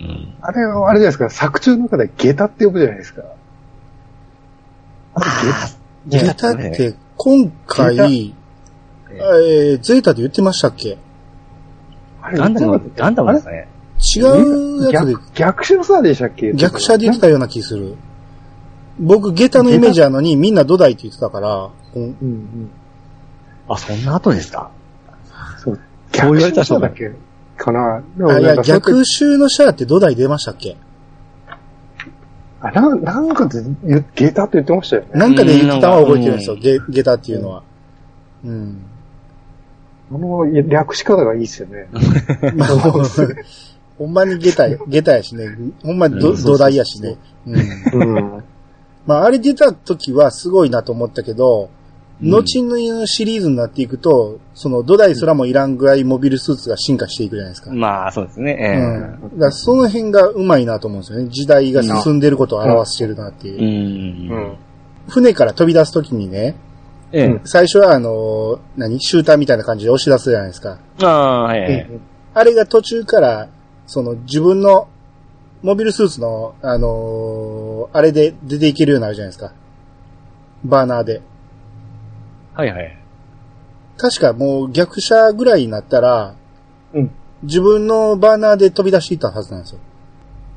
[0.00, 0.34] あのうん。
[0.40, 3.22] あれはあれじゃないですか、作中の中でゲタって呼ぶじゃないですか。
[5.14, 8.34] あれゲタって、今回、ゲ
[9.08, 10.98] えー、ゼータで言ってましたっけ？
[12.20, 13.68] あれガンダム、ガンダムですかね。
[14.14, 15.14] 違うやつで。
[15.14, 16.52] 逆、逆襲のさでしたっけ？
[16.52, 17.96] 逆車で言ってたような気する。
[18.98, 22.02] 僕、ゲタのイメージあるのに、みんな土台って言ってたから、うん。
[22.02, 22.70] うんうん。
[23.68, 24.70] あ、そんな後ですか？
[25.58, 25.80] そう。
[26.12, 26.88] そう言われたらそうだ。
[26.88, 27.25] 逆襲のさだっけ？
[27.56, 28.02] かな。
[28.28, 30.76] あ、いや、逆襲のシャアって土台出ましたっけ？
[32.60, 35.08] あ、ななんかで言ゲータって言ってましたよね。
[35.14, 37.62] なんかで言ってたのは覚えてるんですよ、うんゲゲタっていうのは。
[38.44, 38.82] うん。
[40.12, 41.88] あの略し方がいいですよね。
[42.54, 42.68] まあ、
[43.98, 45.48] ほんまにゲタ、ゲタやしね。
[45.82, 47.16] ほんまに土台やしね。
[47.46, 48.02] うん。
[48.02, 48.44] うん。
[49.06, 51.68] まあ、あれ出た時はすごいなと思ったけど、うん
[52.20, 57.72] 後のシリーズになっていくと、その土台すらもいらんぐらいモビルスーツが進化していくじゃないですか。
[57.72, 58.56] まあ、そうですね。
[58.58, 59.20] うえん。
[59.34, 61.28] だからその辺がうまいなと思うんですよね。
[61.28, 63.56] 時代が進んでることを表してるなっていう。
[63.60, 64.38] えうん。
[64.38, 64.56] うん。
[65.08, 66.56] 船から飛び出す時にね、
[67.12, 67.40] ええ。
[67.44, 68.98] 最初はあの、何？
[69.00, 70.78] シューターみたいな感じで押し出すじゃないですか。
[71.02, 71.90] ああ、はいはい。
[72.34, 73.48] あれが途中から、
[73.86, 74.88] その自分の
[75.62, 79.52] モビルスーツの、あのーあれで出ていけるようになるじゃないですか。
[80.64, 81.22] バーナーで。
[82.56, 82.98] はいはい。
[83.98, 86.34] 確かもう逆車ぐらいになったら、
[86.94, 87.10] うん。
[87.42, 89.80] 自分のバーナーで飛び出していったはずなんですよ。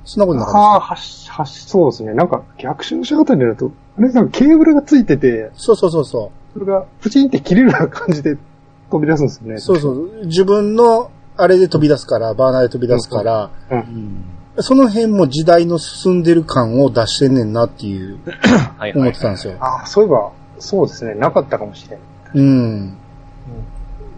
[0.05, 2.13] そんなことなかったはあ、はし、はし、そうですね。
[2.13, 8.37] なんか、逆襲の仕方になると、あれなんかケーブルがついてて、そうそうそうそそれがプチンって切れるような感じで
[8.89, 9.53] 飛び出すんですよね。
[9.55, 9.59] う。
[9.59, 10.25] そうそう。
[10.25, 13.75] 自分のあれで飛び出すから、バーナーで飛び出すから、う。
[13.75, 14.23] うんん。
[14.61, 18.17] その辺も時代の進んでる感を出してんねんなっていう。
[18.95, 19.55] 思ってたんですよ。
[19.59, 21.15] ああ、そういえば、そうですね。
[21.15, 21.99] なかったかもしれん。
[22.33, 22.97] うん。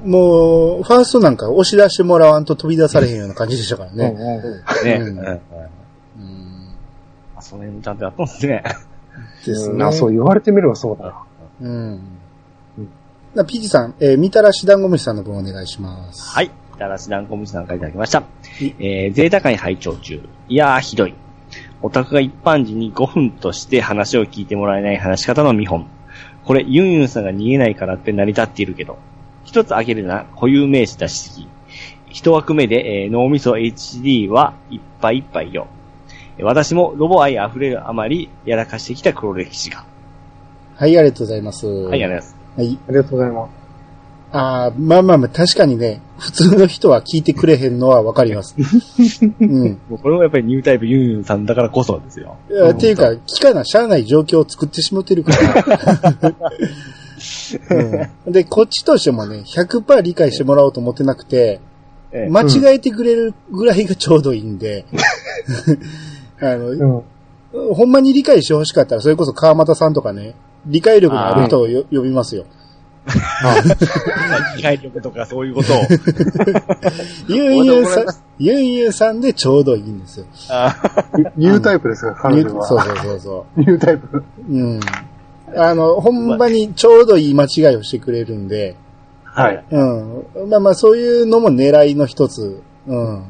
[0.04, 4.06] もう、ファーストなんか押し出してもらわんと飛び出されへんような感じでしたからね。
[4.06, 4.94] うんうんね。
[4.96, 5.28] うんうん。
[5.28, 5.42] うん
[7.36, 8.64] あその辺もちゃんとやったんですね。
[9.46, 9.92] ですね。
[9.92, 11.24] そう言われてみればそうだな。
[11.62, 12.02] うん。
[13.34, 16.30] なピーチさん、えー、みたらし団子虫さんの分お願いします。
[16.30, 16.52] はい。
[16.78, 18.24] だらし団子虫さんからいただきました。
[18.80, 20.22] えー、ゼータ会拝聴中。
[20.50, 21.16] いやー、ひどい。
[21.82, 25.88] オタクが一般人に5分として話を聞いてもらえない話し方の見本。
[26.46, 28.98] これ、ユンユンさんが逃げないからって成り立っているけど。
[29.44, 31.48] 一つ挙げるな、固有名詞出しすぎ。
[32.10, 35.68] 一枠目で、えー脳みそ HD はいっぱいいっぱいよ。
[36.38, 39.86] えー私もロボ愛溢れるあまりやらかしてきた黒歴史が。
[40.76, 41.68] はい、ありがとうございます。
[41.68, 42.36] はい、ありがとうございます。
[42.58, 42.80] はい。
[42.88, 43.61] ありがとうございます。
[44.34, 48.56] ああ、まあまあまあ、確かにね、普通の人は聞いてくれへんのはわかります。
[49.40, 49.80] うん。
[49.90, 52.38] もうこれもやっぱりニュータイプユンユンさんだからこそですよ。
[52.50, 56.34] いやっていうか、聞かなしゃあない状況を作ってしまってるから。
[58.26, 61.60] うん、で、こっちとしてもね、100%理解してもらおうと思ってなくて、
[62.14, 64.86] ええ間違えてくれるぐらいがちょうどいいんで、
[66.42, 67.74] あの、うん。
[67.74, 72.46] ほんまに理解してほしかったら、それこそ川又さんとかね、理解力のある人をよ呼びますよ。
[74.56, 75.82] 理解力とかそういうことを。
[77.28, 78.06] ユンユンさん、
[78.38, 80.26] ユンユンさんでちょうどいいんですよ。
[80.50, 80.76] あ。
[81.36, 82.68] ニュータイプですか、彼女は。
[82.68, 84.18] そうそうそうそニュータイプ。
[84.18, 84.24] う。
[84.50, 84.80] うん。
[85.56, 88.76] あの、ほんまにちょうどいい間違いをしてくれるんで、
[89.24, 89.64] はい。
[89.72, 90.50] うん。
[90.50, 93.24] まあまあ、そういうのも狙いの一つ、うん。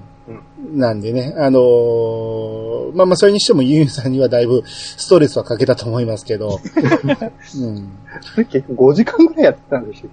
[0.73, 6.59] なんでね、あのーまあまあ、それにしてもユンさんにはだいぶストレスはかけたと思いますけど、
[7.57, 7.89] うん。
[8.21, 10.07] それ結構5時間ぐらいやってたんでしょ。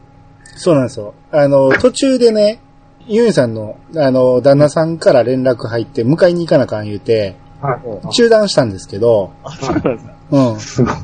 [0.57, 1.15] そうなんですよ。
[1.31, 2.61] あの、途中でね、
[3.07, 8.15] ユンさんの、あの、旦那さんから連絡入って、迎えに行かなあかん言うて、はい。
[8.15, 10.15] 中断したんですけど、あ、そうなんですか。
[10.31, 10.61] うん。
[10.61, 10.95] すごい。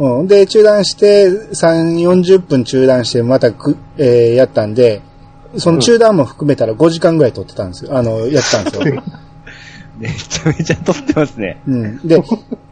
[0.00, 0.26] うん。
[0.26, 5.02] で、中断して、3、40分中断して、またく、えーやったんで、
[5.56, 7.96] その中断も含めたら5時間ぐらい撮ってたんですよ。
[7.96, 9.02] あの、やってたんですよ。
[9.98, 11.60] めちゃめちゃ撮ってますね。
[11.66, 12.06] うん。
[12.06, 12.22] で、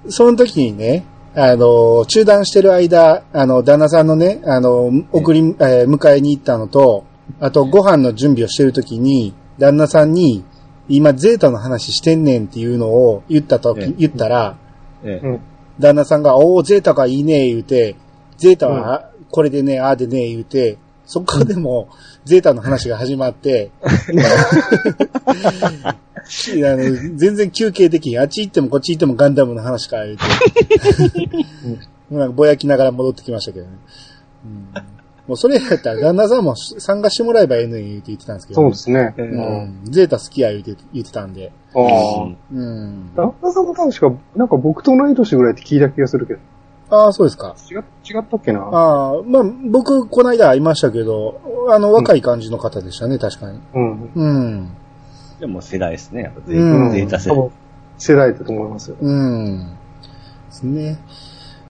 [0.08, 1.04] その時にね、
[1.34, 7.04] あの、中断してる間、あの、旦那さんのね、あの、送り、えー迎えに行ったのと、
[7.40, 10.44] あと、ご飯の準備をしてる時に、旦那さんに、
[10.88, 14.56] 今、ゼータの話してんねんっていうのを言ったとき、ええ言ったら、
[15.04, 15.40] えうん。
[15.80, 17.96] 旦那さんが、おー、ゼータがいいね、言うて、
[18.38, 21.88] ゼータは、これでね、ああでね、言うて、そこでも、
[22.26, 23.70] ゼータの話が始まって、
[27.14, 28.18] 全然休憩できん。
[28.18, 30.24] あっち行ってもこっち行ってもガンダムの話か、言うて。
[32.10, 33.72] なんかぼやきながら戻ってきましたけどね。
[34.44, 34.74] うん、
[35.28, 39.14] もうそれやったら旦那さんも参加してもらえばええのに言うて言ってたんですけど、そうですね。
[39.18, 39.80] えうん。
[39.84, 41.52] ゼータ好きや言うて言ってたんで。
[41.74, 42.24] ああ。
[42.52, 43.14] うん。
[43.14, 46.40] 旦那さんも確か、なんか僕と同い年ぐらいって聞いた気がするけど。
[46.88, 47.54] ああ、そうですか。
[47.70, 47.82] 違、違っ
[48.30, 48.60] たっけな？
[48.60, 53.60] ああ、まあ、僕、この間会いましたけど、あの、若い感じの方でしたね、確かに。
[53.74, 54.10] うん。
[54.14, 54.68] うん。
[55.40, 56.22] でも世代ですね。
[56.22, 57.50] やっぱゼうん
[57.98, 58.96] 世代だと思いますよ。
[59.00, 59.68] うん。
[60.48, 60.98] ですね。